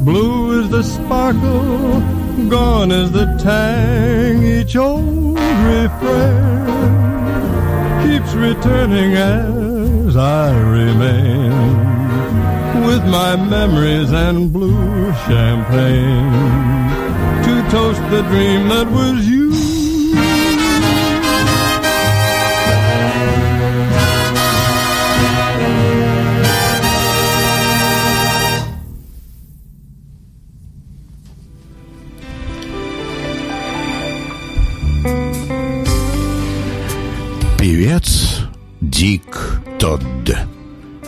Blue 0.00 0.60
is 0.60 0.70
the 0.70 0.82
sparkle, 0.82 2.00
gone 2.48 2.90
is 2.90 3.12
the 3.12 3.26
tang, 3.40 4.42
each 4.42 4.74
old 4.74 5.38
refrain 5.38 7.11
keeps 8.22 8.34
returning 8.34 9.14
as 9.14 10.16
I 10.16 10.58
remain 10.58 11.52
with 12.86 13.04
my 13.06 13.36
memories 13.36 14.12
and 14.12 14.52
blue 14.52 15.12
champagne 15.26 16.32
to 17.44 17.70
toast 17.70 18.00
the 18.10 18.22
dream 18.22 18.68
that 18.68 18.86
was 18.90 19.28
you. 19.28 19.41
Дик 39.02 39.60
Тодд. 39.80 40.30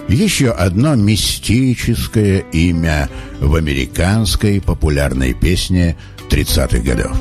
Еще 0.09 0.51
одно 0.51 0.97
мистическое 0.97 2.41
имя 2.51 3.09
в 3.39 3.55
американской 3.55 4.61
популярной 4.61 5.33
песне 5.33 5.97
30-х 6.29 6.79
годов. 6.79 7.17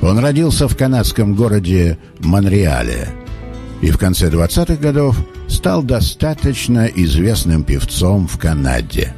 Он 0.00 0.20
родился 0.20 0.68
в 0.68 0.74
канадском 0.74 1.34
городе 1.34 1.98
Монреале 2.20 3.08
и 3.82 3.90
в 3.90 3.98
конце 3.98 4.30
20-х 4.30 4.76
годов 4.76 5.18
стал 5.48 5.82
достаточно 5.82 6.86
известным 6.86 7.62
певцом 7.62 8.26
в 8.26 8.38
Канаде. 8.38 9.12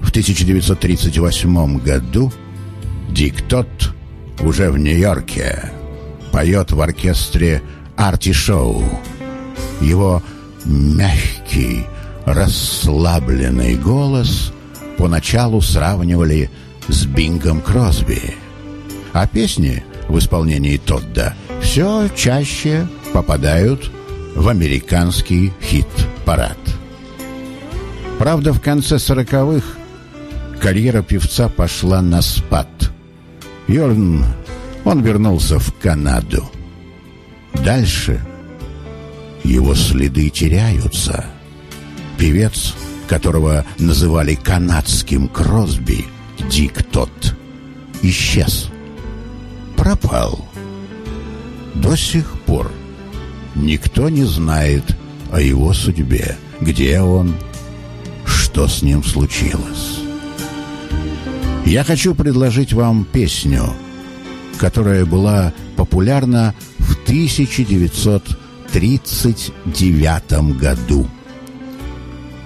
В 0.00 0.10
1938 0.10 1.78
году 1.78 2.32
Дик 3.08 3.40
Тот 3.42 3.94
уже 4.40 4.72
в 4.72 4.78
Нью-Йорке 4.78 5.70
поет 6.32 6.72
в 6.72 6.80
оркестре 6.80 7.62
Арти 7.96 8.32
Шоу. 8.32 8.82
Его 9.84 10.22
мягкий, 10.64 11.84
расслабленный 12.24 13.76
голос 13.76 14.50
поначалу 14.96 15.60
сравнивали 15.60 16.50
с 16.88 17.04
Бингом 17.04 17.60
Кросби. 17.60 18.34
А 19.12 19.26
песни 19.26 19.84
в 20.08 20.18
исполнении 20.18 20.78
Тодда 20.78 21.34
все 21.60 22.08
чаще 22.16 22.88
попадают 23.12 23.90
в 24.34 24.48
американский 24.48 25.52
хит-парад. 25.62 26.58
Правда, 28.18 28.54
в 28.54 28.60
конце 28.60 28.98
сороковых 28.98 29.76
карьера 30.60 31.02
певца 31.02 31.50
пошла 31.50 32.00
на 32.00 32.22
спад. 32.22 32.68
И 33.68 33.78
он, 33.78 34.24
он 34.84 35.02
вернулся 35.02 35.58
в 35.58 35.74
Канаду. 35.74 36.48
Дальше 37.52 38.20
его 39.44 39.74
следы 39.74 40.30
теряются. 40.30 41.26
Певец, 42.18 42.74
которого 43.06 43.64
называли 43.78 44.34
канадским 44.34 45.28
Кросби, 45.28 46.06
Дик 46.50 46.82
Тот, 46.82 47.36
исчез. 48.02 48.70
Пропал. 49.76 50.48
До 51.74 51.96
сих 51.96 52.40
пор 52.46 52.72
никто 53.54 54.08
не 54.08 54.24
знает 54.24 54.84
о 55.30 55.40
его 55.40 55.72
судьбе, 55.72 56.36
где 56.60 57.00
он, 57.00 57.34
что 58.24 58.66
с 58.68 58.82
ним 58.82 59.04
случилось. 59.04 60.00
Я 61.66 61.82
хочу 61.82 62.14
предложить 62.14 62.72
вам 62.72 63.04
песню, 63.04 63.72
которая 64.58 65.04
была 65.04 65.52
популярна 65.76 66.54
в 66.78 66.94
1939 68.74 70.58
году. 70.58 71.06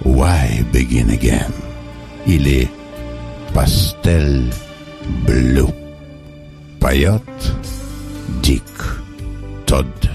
Why 0.04 0.62
Begin 0.72 1.08
Again 1.08 1.52
или 2.26 2.68
Пастель 3.54 4.52
Блю. 5.26 5.74
Поет 6.80 7.22
Дик 8.42 8.62
Тодд. 9.66 10.10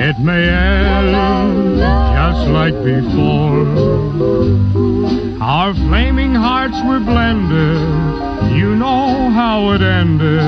It 0.00 0.18
may 0.20 0.48
end 0.48 1.77
just 2.30 2.48
like 2.50 2.74
before. 2.84 3.66
Our 5.40 5.72
flaming 5.74 6.34
hearts 6.34 6.76
were 6.84 7.00
blended. 7.00 7.78
You 8.54 8.74
know 8.76 9.30
how 9.30 9.70
it 9.72 9.80
ended. 9.80 10.40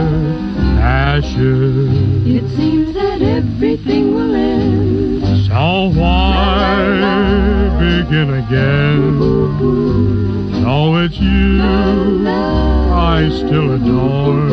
Ashes. 0.78 1.90
It 2.26 2.46
seems 2.56 2.94
that 2.94 3.22
everything 3.22 4.14
will 4.14 4.34
end. 4.34 5.46
So 5.46 5.92
why 5.98 6.84
begin 7.78 8.28
again? 8.44 9.18
Though 10.62 10.96
it's 11.04 11.18
you 11.18 11.62
I 11.62 13.30
still 13.40 13.72
adore. 13.76 14.50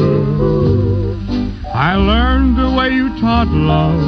I 1.73 1.95
learned 1.95 2.57
the 2.57 2.71
way 2.77 2.91
you 2.91 3.09
taught 3.19 3.49
love. 3.49 4.01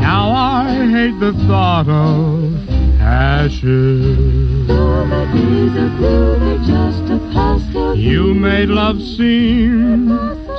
Now 0.00 0.30
I 0.32 0.86
hate 0.90 1.18
the 1.20 1.32
thought 1.46 1.88
of 1.88 2.49
ashes. 3.00 4.68
All 4.70 5.06
the 5.06 5.24
days 5.32 5.76
are 5.76 6.58
just 6.58 7.10
a 7.10 7.18
pastel. 7.32 7.94
You 7.96 8.34
made 8.34 8.68
love 8.68 9.00
seem 9.00 10.08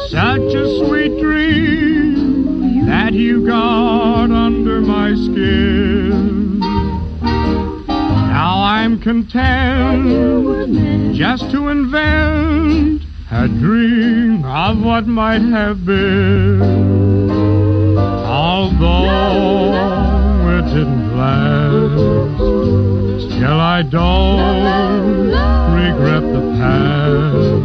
such 0.09 0.53
a 0.53 0.79
sweet 0.85 1.19
dream 1.21 2.85
that 2.87 3.13
you 3.13 3.45
got 3.45 4.31
under 4.31 4.81
my 4.81 5.13
skin. 5.13 6.59
Now 7.19 8.63
I'm 8.63 8.99
content 8.99 11.15
just 11.15 11.51
to 11.51 11.67
invent 11.69 13.03
a 13.31 13.47
dream 13.47 14.43
of 14.43 14.83
what 14.83 15.07
might 15.07 15.41
have 15.41 15.85
been. 15.85 16.61
Although 18.25 19.11
it 20.57 20.65
didn't 20.73 21.00
last, 21.21 22.41
still 23.29 23.59
I 23.59 23.83
don't 23.83 25.29
regret 25.81 26.23
the 26.35 26.43
past. 26.59 27.61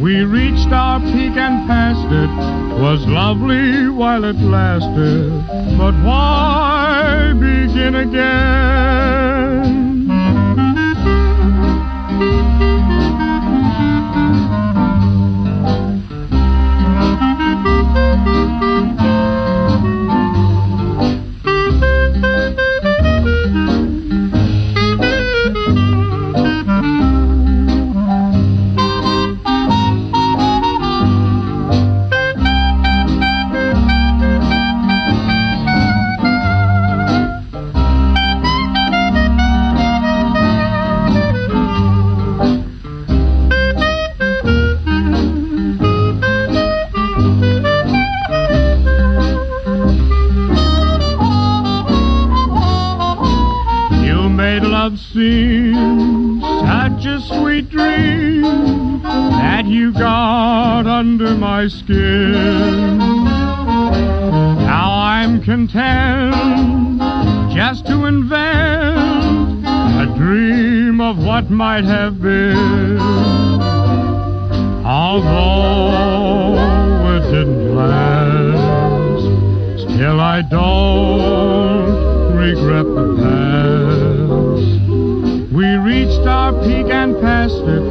We 0.00 0.14
reached 0.22 0.70
our 0.70 1.00
peak 1.00 1.36
and 1.46 1.66
passed 1.66 2.10
it. 2.22 2.32
Was 2.80 3.06
lovely 3.06 3.88
while 3.88 4.24
it 4.24 4.36
lasted. 4.36 5.30
But 5.78 5.94
why 6.04 7.32
begin 7.34 7.94
again? 7.94 9.43
My 61.56 61.68
skin. 61.68 62.98
Now 64.72 64.90
I'm 64.98 65.40
content 65.40 66.34
just 67.54 67.86
to 67.86 68.06
invent 68.06 69.64
a 70.04 70.06
dream 70.16 71.00
of 71.00 71.16
what 71.24 71.50
might 71.50 71.84
have 71.84 72.20
been. 72.20 72.98
Although 74.84 76.56
it 77.14 77.22
didn't 77.30 77.76
last, 77.76 79.22
still 79.82 80.18
I 80.20 80.42
don't 80.42 82.36
regret 82.36 82.86
the 82.98 83.06
past. 83.22 84.68
We 85.54 85.66
reached 85.92 86.26
our 86.26 86.52
peak 86.64 86.88
and 86.90 87.16
passed 87.20 87.64
it, 87.76 87.84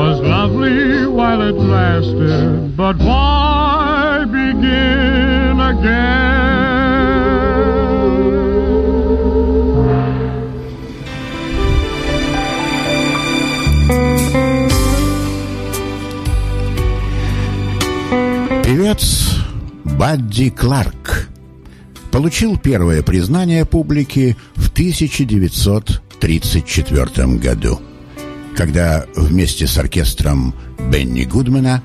was 0.00 0.20
lovely 0.20 1.06
while 1.06 1.42
it 1.42 1.54
lasted, 1.54 2.63
but 2.84 2.98
why 2.98 4.26
begin 4.26 5.58
again? 5.58 6.44
Певец 18.64 19.36
Бадди 19.84 20.50
Кларк 20.50 21.30
получил 22.10 22.58
первое 22.58 23.02
признание 23.02 23.64
публики 23.64 24.36
в 24.56 24.70
1934 24.70 27.38
году, 27.38 27.80
когда 28.54 29.06
вместе 29.16 29.66
с 29.66 29.78
оркестром 29.78 30.54
Бенни 30.90 31.24
Гудмана 31.24 31.82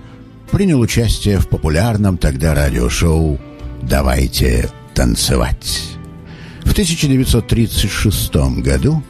принял 0.51 0.79
участие 0.79 1.39
в 1.39 1.47
популярном 1.47 2.17
тогда 2.17 2.53
радиошоу 2.53 3.39
«Давайте 3.81 4.69
танцевать». 4.93 5.97
В 6.63 6.71
1936 6.71 8.35
году 8.61 9.03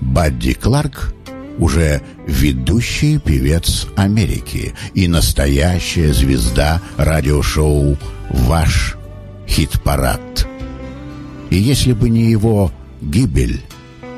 Бадди 0.00 0.54
Кларк 0.54 1.14
уже 1.58 2.02
ведущий 2.26 3.18
певец 3.18 3.86
Америки 3.96 4.74
и 4.94 5.08
настоящая 5.08 6.12
звезда 6.12 6.80
радиошоу 6.96 7.96
«Ваш 8.30 8.96
хит-парад». 9.46 10.46
И 11.50 11.56
если 11.56 11.92
бы 11.92 12.08
не 12.08 12.30
его 12.30 12.72
гибель 13.00 13.60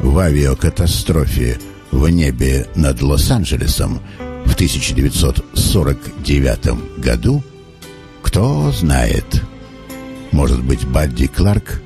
в 0.00 0.18
авиакатастрофе 0.18 1.58
в 1.90 2.08
небе 2.08 2.66
над 2.74 3.02
Лос-Анджелесом 3.02 4.00
в 4.46 4.55
1949 4.55 6.98
году, 6.98 7.42
кто 8.22 8.72
знает, 8.72 9.42
может 10.31 10.62
быть, 10.62 10.87
Бадди 10.87 11.26
Кларк 11.26 11.83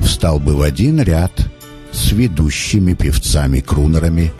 встал 0.00 0.38
бы 0.38 0.56
в 0.56 0.62
один 0.62 1.00
ряд 1.00 1.32
с 1.92 2.12
ведущими 2.12 2.94
певцами-крунерами 2.94 4.32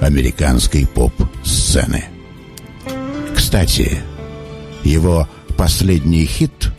американской 0.00 0.86
поп-сцены. 0.86 2.04
Кстати, 3.34 4.00
его 4.82 5.28
последний 5.56 6.26
хит, 6.26 6.72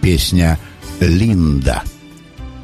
песня 0.00 0.58
«Линда», 1.00 1.82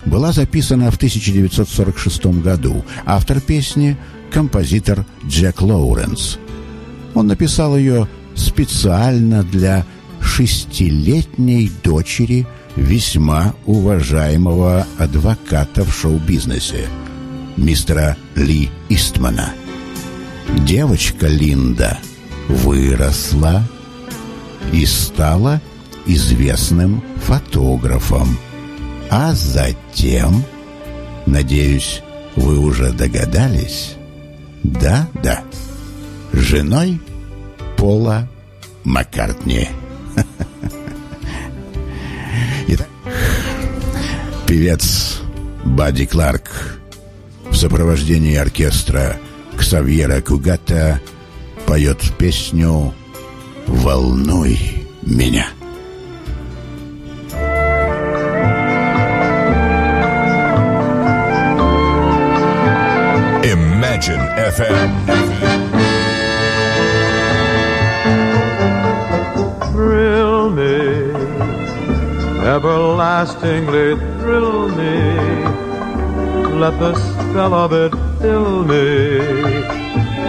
была 0.07 0.33
записана 0.33 0.91
в 0.91 0.97
1946 0.97 2.27
году. 2.43 2.85
Автор 3.07 3.41
песни— 3.41 3.97
композитор 4.31 5.07
Джек 5.27 5.63
Лоуренс. 5.63 6.39
Он 7.15 7.27
написал 7.29 7.77
ее 7.77 8.09
специально 8.35 9.43
для 9.43 9.85
шестилетней 10.21 11.71
дочери 11.83 12.47
весьма 12.77 13.55
уважаемого 13.67 14.87
адвоката 14.99 15.85
в 15.85 15.95
шоу-бизнесе, 15.95 16.89
мистера 17.57 18.17
Ли 18.35 18.71
Истмана. 18.89 19.53
Девочка 20.67 21.29
Линда 21.29 21.99
выросла 22.49 23.63
и 24.73 24.85
стала 24.87 25.61
известным 26.07 27.03
фотографом. 27.23 28.37
А 29.11 29.33
затем, 29.35 30.45
надеюсь, 31.27 32.03
вы 32.35 32.59
уже 32.59 32.93
догадались, 32.93 33.95
да-да, 34.65 35.43
женой 36.33 37.01
Пола 37.85 38.27
Маккартни. 38.85 39.69
Итак, 42.69 42.89
певец 44.47 45.21
Бадди 45.67 46.07
Кларк 46.07 46.79
в 47.51 47.55
сопровождении 47.55 48.37
оркестра 48.37 49.19
Ксавьера 49.59 50.23
Кугата 50.23 50.99
поет 51.67 52.01
песню 52.17 52.95
«Волнуй 53.67 54.59
меня». 55.03 55.49
Imagine 63.43 64.25
FM. 64.57 65.44
Everlastingly 72.55 73.97
thrill 74.19 74.69
me. 74.69 74.97
Let 76.63 76.79
the 76.79 76.95
spell 76.95 77.53
of 77.53 77.73
it 77.73 77.93
fill 78.21 78.65
me 78.65 79.19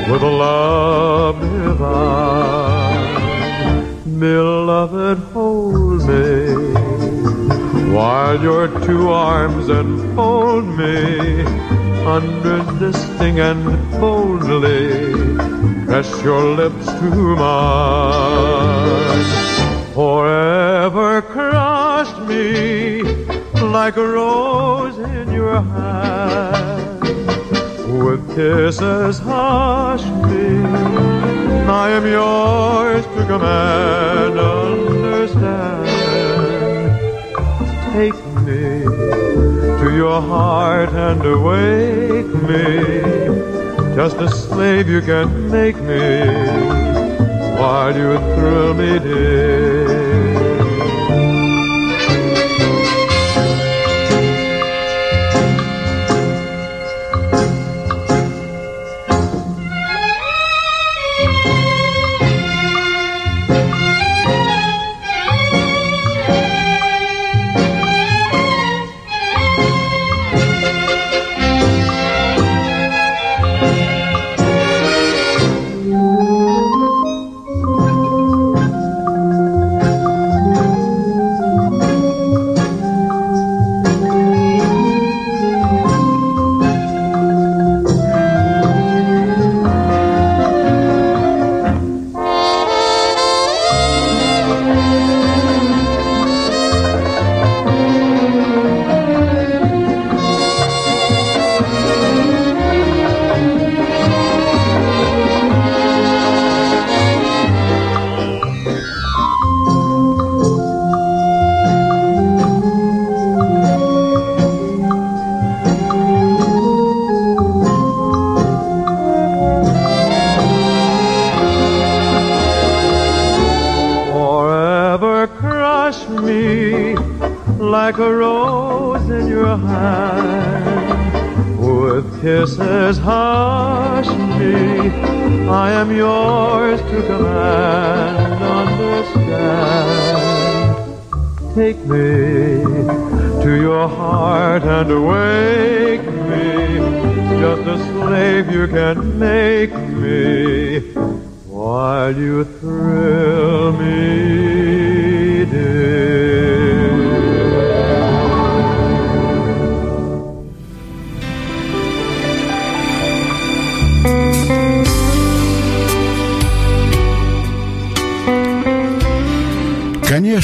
with 0.09 0.23
a 0.31 0.33
love 0.45 1.39
divine. 1.39 3.05
Beloved, 4.19 5.19
hold 5.33 6.07
me 6.07 6.25
while 7.93 8.41
your 8.41 8.67
two 8.85 9.09
arms 9.09 9.69
enfold 9.69 10.65
me 10.65 11.41
unresisting 12.17 13.39
and 13.39 13.61
boldly 13.99 14.89
press 15.85 16.09
your 16.23 16.43
lips 16.55 16.85
to 16.85 17.35
mine. 17.43 18.85
Forever 19.93 21.21
like 23.75 23.97
a 23.97 24.07
rose 24.07 24.97
in 24.97 25.33
your 25.33 25.61
hand. 25.61 27.01
With 28.05 28.23
kisses 28.33 29.19
hush 29.19 30.05
me, 30.29 30.63
I 31.83 31.89
am 31.97 32.05
yours 32.07 33.05
to 33.05 33.21
command. 33.31 34.39
Understand, 34.39 35.85
take 37.91 38.17
me 38.47 38.63
to 39.81 39.87
your 39.93 40.21
heart 40.21 40.91
and 41.07 41.21
awake 41.35 42.31
me. 42.49 42.67
Just 43.93 44.15
a 44.27 44.29
slave 44.29 44.87
you 44.87 45.01
can 45.01 45.51
make 45.51 45.75
me 45.91 46.21
while 47.59 47.93
you 47.93 48.17
thrill 48.35 48.73
me, 48.73 48.99
dear. 48.99 49.84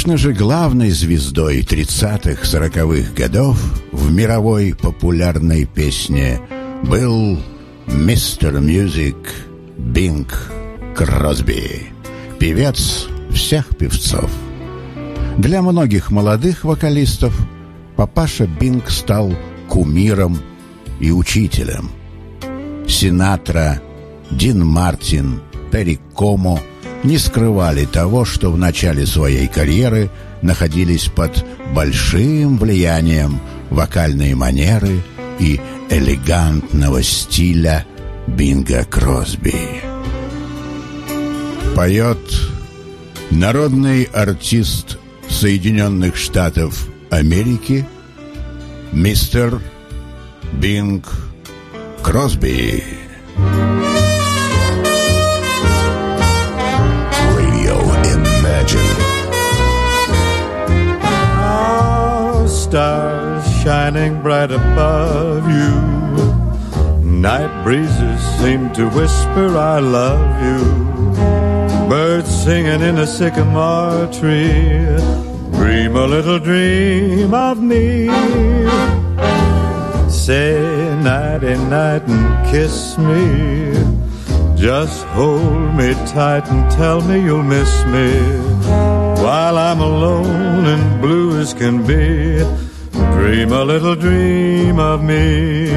Конечно 0.01 0.17
же, 0.17 0.33
главной 0.33 0.89
звездой 0.89 1.61
30-40-х 1.61 3.13
годов 3.13 3.61
в 3.91 4.11
мировой 4.11 4.73
популярной 4.73 5.65
песне 5.65 6.41
был 6.81 7.37
мистер 7.85 8.59
Music 8.59 9.15
Бинг 9.77 10.51
Кросби, 10.95 11.83
певец 12.39 13.09
всех 13.31 13.77
певцов. 13.77 14.31
Для 15.37 15.61
многих 15.61 16.09
молодых 16.09 16.63
вокалистов 16.63 17.39
папаша 17.95 18.47
Бинг 18.47 18.89
стал 18.89 19.31
кумиром 19.69 20.39
и 20.99 21.11
учителем. 21.11 21.91
Синатра, 22.87 23.79
Дин 24.31 24.65
Мартин, 24.65 25.41
Перри 25.71 25.99
Комо 26.15 26.59
не 27.03 27.17
скрывали 27.17 27.85
того, 27.85 28.25
что 28.25 28.51
в 28.51 28.57
начале 28.57 29.05
своей 29.05 29.47
карьеры 29.47 30.09
находились 30.41 31.05
под 31.05 31.45
большим 31.73 32.57
влиянием 32.57 33.39
вокальной 33.69 34.33
манеры 34.33 35.01
и 35.39 35.59
элегантного 35.89 37.01
стиля 37.03 37.85
Бинга 38.27 38.85
Кросби. 38.85 39.81
Поет 41.75 42.19
народный 43.29 44.03
артист 44.03 44.97
Соединенных 45.29 46.17
Штатов 46.17 46.87
Америки 47.09 47.85
мистер 48.91 49.61
Бинг 50.53 51.05
Кросби. 52.03 52.83
Radio 53.37 53.80
stars 62.71 63.43
shining 63.61 64.21
bright 64.21 64.49
above 64.49 65.43
you. 65.57 65.71
Night 67.03 67.51
breezes 67.65 68.21
seem 68.39 68.71
to 68.71 68.87
whisper, 68.97 69.57
I 69.57 69.79
love 69.79 70.31
you. 70.47 70.61
Birds 71.89 72.29
singing 72.29 72.79
in 72.79 72.97
a 72.99 73.05
sycamore 73.05 74.07
tree. 74.17 74.87
Dream 75.57 75.97
a 75.97 76.07
little 76.07 76.39
dream 76.39 77.33
of 77.33 77.61
me. 77.61 78.07
Say 80.09 80.55
nighty 81.03 81.57
night 81.77 82.03
and 82.07 82.51
kiss 82.51 82.97
me. 82.97 83.73
Just 84.55 85.03
hold 85.07 85.75
me 85.75 85.93
tight 86.15 86.47
and 86.47 86.71
tell 86.71 87.01
me 87.01 87.21
you'll 87.21 87.43
miss 87.43 87.73
me 87.87 88.90
while 89.21 89.57
I'm 89.57 89.79
alone 89.79 90.65
and 90.65 91.01
blue 91.01 91.39
as 91.39 91.53
can 91.53 91.85
be. 91.85 92.39
Dream 92.91 93.51
a 93.51 93.63
little 93.63 93.95
dream 93.95 94.79
of 94.79 95.03
me. 95.03 95.67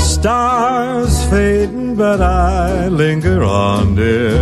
Stars 0.00 1.24
fading, 1.30 1.94
but 1.94 2.20
I 2.20 2.88
linger 2.88 3.44
on, 3.44 3.94
dear. 3.94 4.38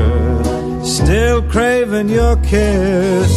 Still 0.82 1.42
craving 1.42 2.08
your 2.08 2.36
kiss. 2.36 3.30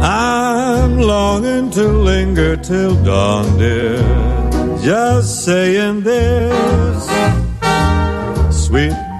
I'm 0.00 0.98
longing 0.98 1.70
to 1.72 1.88
linger 1.88 2.56
till 2.56 2.94
dawn, 3.02 3.58
dear. 3.58 3.98
Just 4.80 5.44
saying 5.44 6.02
this. 6.02 7.04
Sweet 8.50 9.09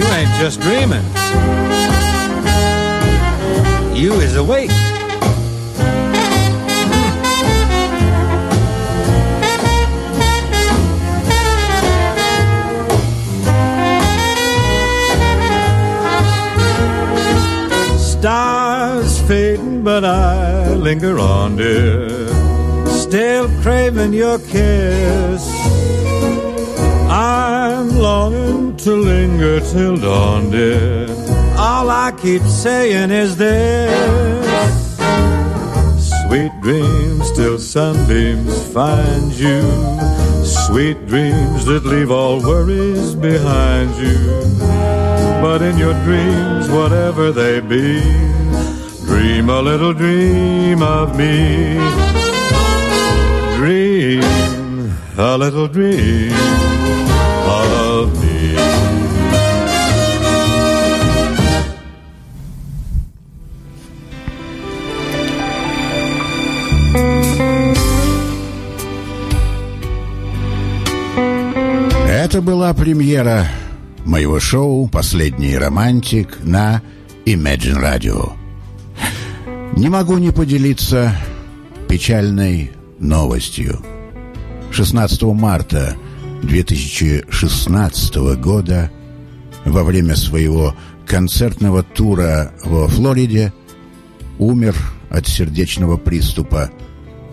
You 0.00 0.06
ain't 0.14 0.34
just 0.40 0.60
dreaming. 0.60 1.04
You 3.94 4.14
is 4.20 4.36
awake. 4.36 4.70
Stars 17.98 19.20
fading, 19.28 19.82
but 19.82 20.04
I 20.04 20.72
linger 20.74 21.18
on, 21.18 21.56
dear. 21.56 22.28
Still 22.88 23.48
craving 23.60 24.14
your 24.14 24.38
kiss. 24.38 25.44
To 28.84 28.96
linger 28.96 29.60
till 29.60 29.98
dawn, 29.98 30.50
dear. 30.50 31.06
All 31.58 31.90
I 31.90 32.12
keep 32.18 32.40
saying 32.40 33.10
is 33.10 33.36
this 33.36 34.96
Sweet 36.22 36.50
dreams 36.62 37.30
till 37.32 37.58
sunbeams 37.58 38.72
find 38.72 39.32
you. 39.32 39.60
Sweet 40.44 41.06
dreams 41.06 41.66
that 41.66 41.84
leave 41.84 42.10
all 42.10 42.40
worries 42.40 43.14
behind 43.14 43.94
you. 43.96 44.18
But 45.42 45.60
in 45.60 45.76
your 45.76 45.92
dreams, 46.04 46.70
whatever 46.70 47.32
they 47.32 47.60
be, 47.60 48.00
dream 49.04 49.50
a 49.50 49.60
little 49.60 49.92
dream 49.92 50.82
of 50.82 51.18
me. 51.18 51.74
Dream 53.58 54.22
a 55.18 55.36
little 55.36 55.68
dream 55.68 56.32
of 56.32 57.79
Это 72.30 72.42
была 72.42 72.72
премьера 72.74 73.48
моего 74.04 74.38
шоу 74.38 74.86
«Последний 74.86 75.58
романтик» 75.58 76.38
на 76.44 76.80
Imagine 77.24 77.82
Radio. 77.82 78.34
Не 79.76 79.88
могу 79.88 80.16
не 80.16 80.30
поделиться 80.30 81.12
печальной 81.88 82.70
новостью. 83.00 83.84
16 84.70 85.22
марта 85.22 85.96
2016 86.44 88.14
года 88.40 88.92
во 89.64 89.82
время 89.82 90.14
своего 90.14 90.76
концертного 91.06 91.82
тура 91.82 92.52
во 92.64 92.86
Флориде 92.86 93.52
умер 94.38 94.76
от 95.10 95.26
сердечного 95.26 95.96
приступа 95.96 96.70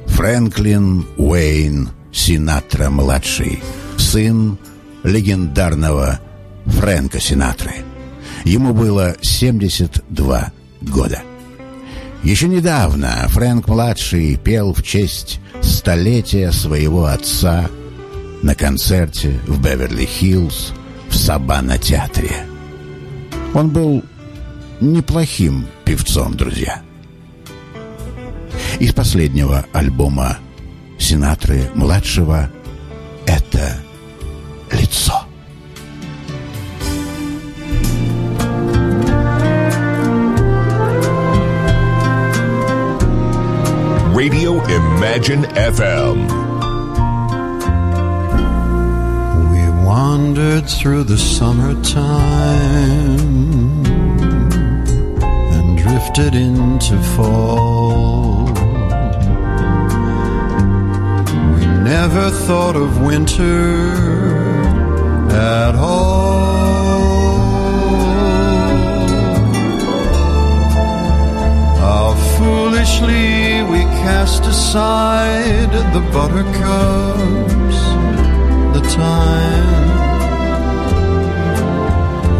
Фрэнклин 0.07 1.05
Уэйн 1.17 1.89
Синатра-младший, 2.11 3.61
сын 3.97 4.57
легендарного 5.07 6.19
Фрэнка 6.65 7.19
Синатры. 7.19 7.71
Ему 8.43 8.73
было 8.73 9.15
72 9.21 10.51
года. 10.81 11.21
Еще 12.23 12.47
недавно 12.47 13.25
Фрэнк-младший 13.29 14.35
пел 14.37 14.73
в 14.73 14.83
честь 14.83 15.39
столетия 15.61 16.51
своего 16.51 17.05
отца 17.05 17.69
на 18.41 18.53
концерте 18.53 19.39
в 19.47 19.61
Беверли-Хиллз 19.61 20.73
в 21.09 21.15
Сабана-театре. 21.15 22.45
Он 23.53 23.69
был 23.69 24.03
неплохим 24.81 25.67
певцом, 25.85 26.35
друзья. 26.35 26.81
Из 28.79 28.93
последнего 28.93 29.65
альбома 29.71 30.37
Синатры-младшего 30.99 32.51
Imagine 45.17 45.45
FM. 45.73 46.17
We 49.51 49.63
wandered 49.83 50.69
through 50.69 51.05
the 51.05 51.17
summertime 51.17 52.03
and 55.55 55.75
drifted 55.75 56.35
into 56.35 57.01
fall. 57.15 58.45
We 61.55 61.65
never 61.65 62.29
thought 62.29 62.75
of 62.75 63.01
winter 63.01 63.95
at 65.31 65.73
all. 65.73 66.27
Foolishly 72.37 73.56
cast 74.07 74.43
aside 74.45 75.71
the 75.95 76.03
buttercups, 76.15 77.79
the 78.75 78.83
time. 79.03 79.87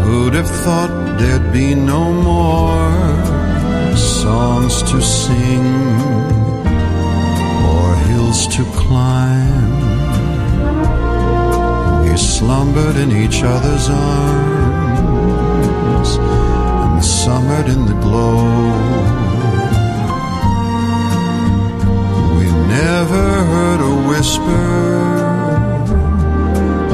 Who'd 0.04 0.34
have 0.40 0.52
thought 0.64 0.92
there'd 1.20 1.52
be 1.52 1.74
no 1.74 2.04
more 2.30 2.88
songs 3.96 4.74
to 4.90 4.98
sing 5.02 5.66
or 7.74 7.86
hills 8.08 8.40
to 8.56 8.62
climb? 8.82 9.72
We 12.02 12.16
slumbered 12.16 12.96
in 13.04 13.10
each 13.24 13.42
other's 13.54 13.86
arms 13.90 14.90
and 16.84 17.04
summered 17.04 17.68
in 17.74 17.80
the 17.90 17.98
glow. 18.04 19.17
Whisper 24.18 24.68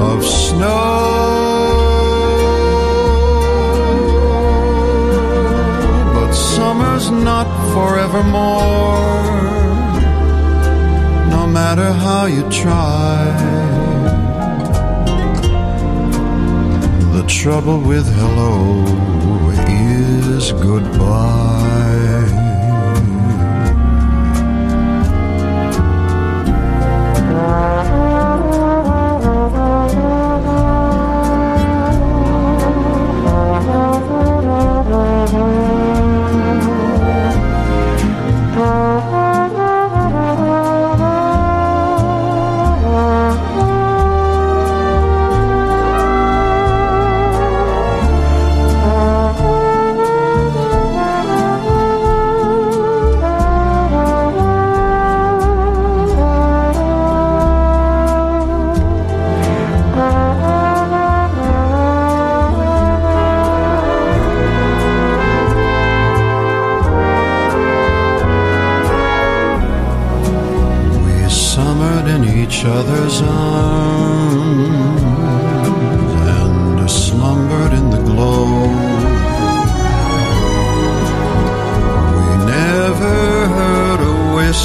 of 0.08 0.22
snow. 0.22 0.90
But 6.14 6.32
summer's 6.32 7.10
not 7.10 7.48
forevermore, 7.72 9.22
no 11.34 11.46
matter 11.46 11.90
how 12.04 12.26
you 12.26 12.42
try. 12.50 13.24
The 17.16 17.24
trouble 17.26 17.80
with 17.80 18.06
hello 18.20 18.84
is 20.36 20.52
goodbye. 20.52 22.13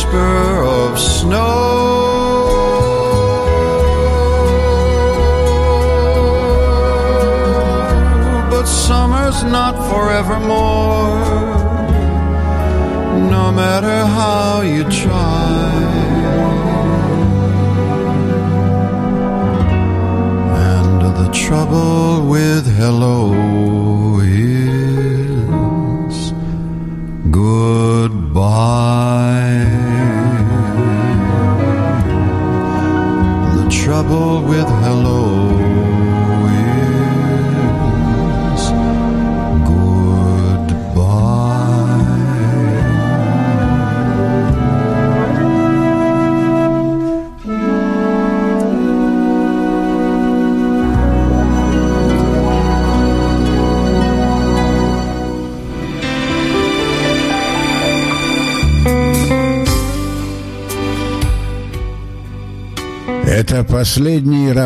Whisper 0.09 0.63
of 0.63 0.99
snow. 0.99 1.69
But 8.49 8.65
summer's 8.65 9.43
not 9.43 9.75
forevermore 9.89 11.19
no 13.29 13.51
matter 13.51 14.05
how 14.05 14.61
you 14.61 14.83
try. 14.83 15.49
And 20.55 21.01
the 21.17 21.31
trouble 21.31 22.08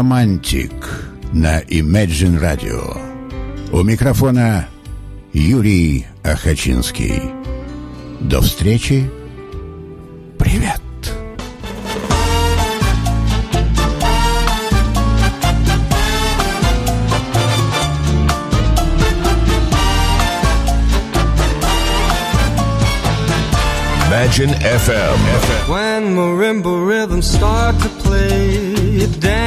романтик 0.04 0.74
на 1.32 1.62
Imagine 1.62 2.38
Radio. 2.38 3.00
У 3.72 3.84
микрофона 3.84 4.68
Юрий 5.32 6.06
Ахачинский. 6.24 7.22
До 8.20 8.42
встречи. 8.42 9.10
Привет. 10.38 10.82
Imagine 24.10 24.54
FM. 24.86 25.20
When 25.70 26.16
marimba 26.16 26.74
rhythms 26.90 27.26
start 27.26 27.76
to 27.80 27.90
play, 28.04 28.74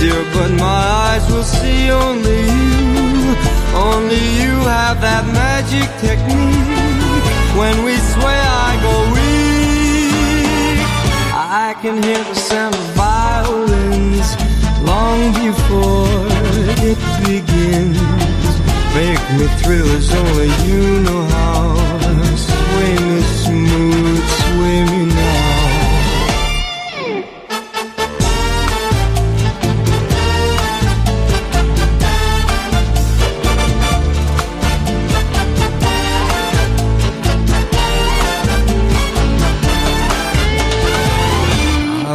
dear, 0.00 0.22
but 0.34 0.50
my 0.66 0.82
eyes 1.08 1.24
will 1.32 1.48
see 1.58 1.90
only 1.90 2.40
you. 2.58 3.34
Only 3.74 4.22
you 4.40 4.54
have 4.78 5.00
that 5.00 5.24
magic 5.42 5.88
technique. 6.06 7.28
When 7.60 7.76
we 7.86 7.94
sway, 8.12 8.40
I 8.66 8.70
go 8.86 8.94
weak. 9.14 10.80
I 11.66 11.74
can 11.82 12.02
hear 12.02 12.22
the 12.30 12.34
sound 12.34 12.74
of 12.74 12.86
violins 13.04 14.28
long 14.90 15.20
before 15.46 16.26
it 16.90 17.00
begins. 17.26 17.98
Make 18.94 19.24
me 19.36 19.46
thrill 19.60 19.88
as 19.98 20.08
only 20.22 20.50
you 20.68 20.82
know 21.06 21.22
how. 21.36 21.74
Sway 22.48 22.94
me 23.08 23.18
smooth, 23.42 24.24
sway 24.40 24.78
me 24.90 24.93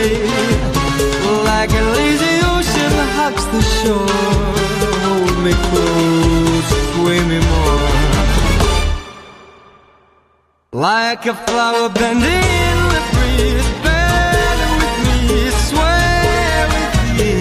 me 0.00 0.08
sway 0.08 1.44
like 1.44 1.70
a 1.70 1.84
lazy 1.96 2.34
ocean 2.54 2.92
hugs 3.16 3.46
the 3.52 3.62
shore. 3.76 4.20
Hold 5.06 5.36
me 5.44 5.52
close, 5.68 6.68
sway 6.92 7.20
me 7.30 7.38
more. 7.50 7.88
Like 10.72 11.26
a 11.26 11.34
flower 11.34 11.88
bending 11.88 12.46
in 12.66 12.78
the 12.94 13.02
breeze, 13.12 13.70
bend 13.84 14.60
with 14.80 14.96
me, 15.06 15.18
sway 15.68 16.66
with 16.74 16.96
me. 17.18 17.32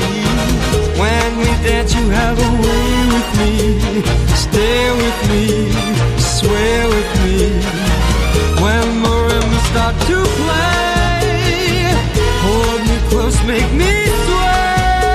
When 1.02 1.30
we 1.40 1.50
dance, 1.66 1.94
you 1.96 2.06
have 2.10 2.38
a 2.48 2.52
way 2.64 2.90
with 3.14 3.30
me. 3.40 3.54
Stay 4.46 4.84
with 5.02 5.20
me, 5.30 5.46
sway 6.38 6.78
with 6.94 7.12
me. 7.24 7.38
When 8.64 8.86
marimbas 9.04 9.64
start 9.72 9.96
to 10.08 10.18
play, 10.40 10.99
make 13.50 13.72
me 13.82 13.94
sway. 14.26 15.10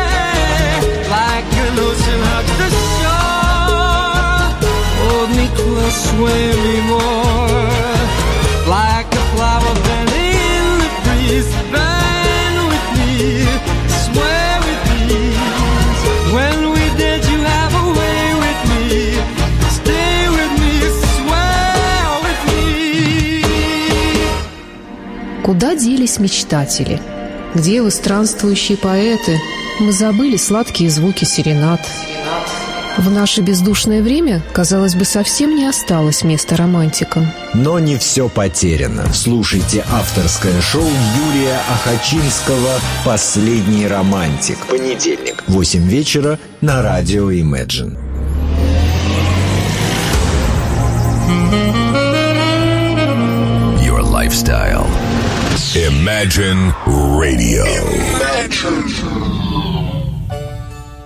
Like 1.17 1.51
an 1.65 1.79
ocean 1.87 2.21
hugs 2.29 2.55
the 2.61 2.69
shore. 2.97 4.43
Hold 5.03 5.31
me 5.39 5.47
close, 5.59 5.99
sway 6.11 6.47
me 6.65 6.77
more. 6.93 7.63
Like 8.77 9.11
a 9.21 9.25
flower 9.33 9.73
bending 9.87 10.35
in 10.55 10.67
the 10.83 10.91
breeze, 11.05 11.51
bend 11.75 12.57
with 12.71 12.87
me, 12.99 13.13
sway 14.05 14.51
with 14.67 14.83
me. 15.09 15.23
When 16.37 16.59
we 16.75 16.83
dance, 16.99 17.27
you 17.33 17.41
have 17.55 17.73
a 17.83 17.87
way 17.99 18.23
with 18.45 18.61
me. 18.71 18.83
Stay 19.79 20.17
with 20.37 20.53
me, 20.63 20.75
sway 21.15 22.03
with 22.25 22.41
me. 22.51 22.67
Куда 25.45 25.75
делись 25.77 26.19
мечтатели? 26.19 26.99
Где 27.55 27.83
вы, 27.83 27.93
странствующие 27.93 28.77
поэты? 28.77 29.39
Мы 29.79 29.93
забыли 29.93 30.37
сладкие 30.37 30.91
звуки 30.91 31.25
серенад. 31.25 31.81
В 32.99 33.11
наше 33.11 33.43
бездушное 33.43 34.03
время, 34.03 34.43
казалось 34.53 34.97
бы, 34.97 35.05
совсем 35.05 35.55
не 35.55 35.67
осталось 35.67 36.25
места 36.25 36.57
романтикам. 36.57 37.33
Но 37.53 37.79
не 37.79 37.97
все 37.97 38.29
потеряно. 38.29 39.05
Слушайте 39.13 39.85
авторское 39.93 40.61
шоу 40.61 40.83
Юрия 40.83 41.61
Ахачинского 41.73 42.81
«Последний 43.05 43.87
романтик». 43.87 44.59
Понедельник, 44.67 45.45
8 45.47 45.89
вечера 45.89 46.41
на 46.61 46.83
радио 46.83 47.31
Imagine. 47.31 47.97
Your 53.81 54.03
lifestyle. 54.03 54.74
Imagine 55.77 56.73
Radio. 57.19 57.65
Imagine 57.67 59.14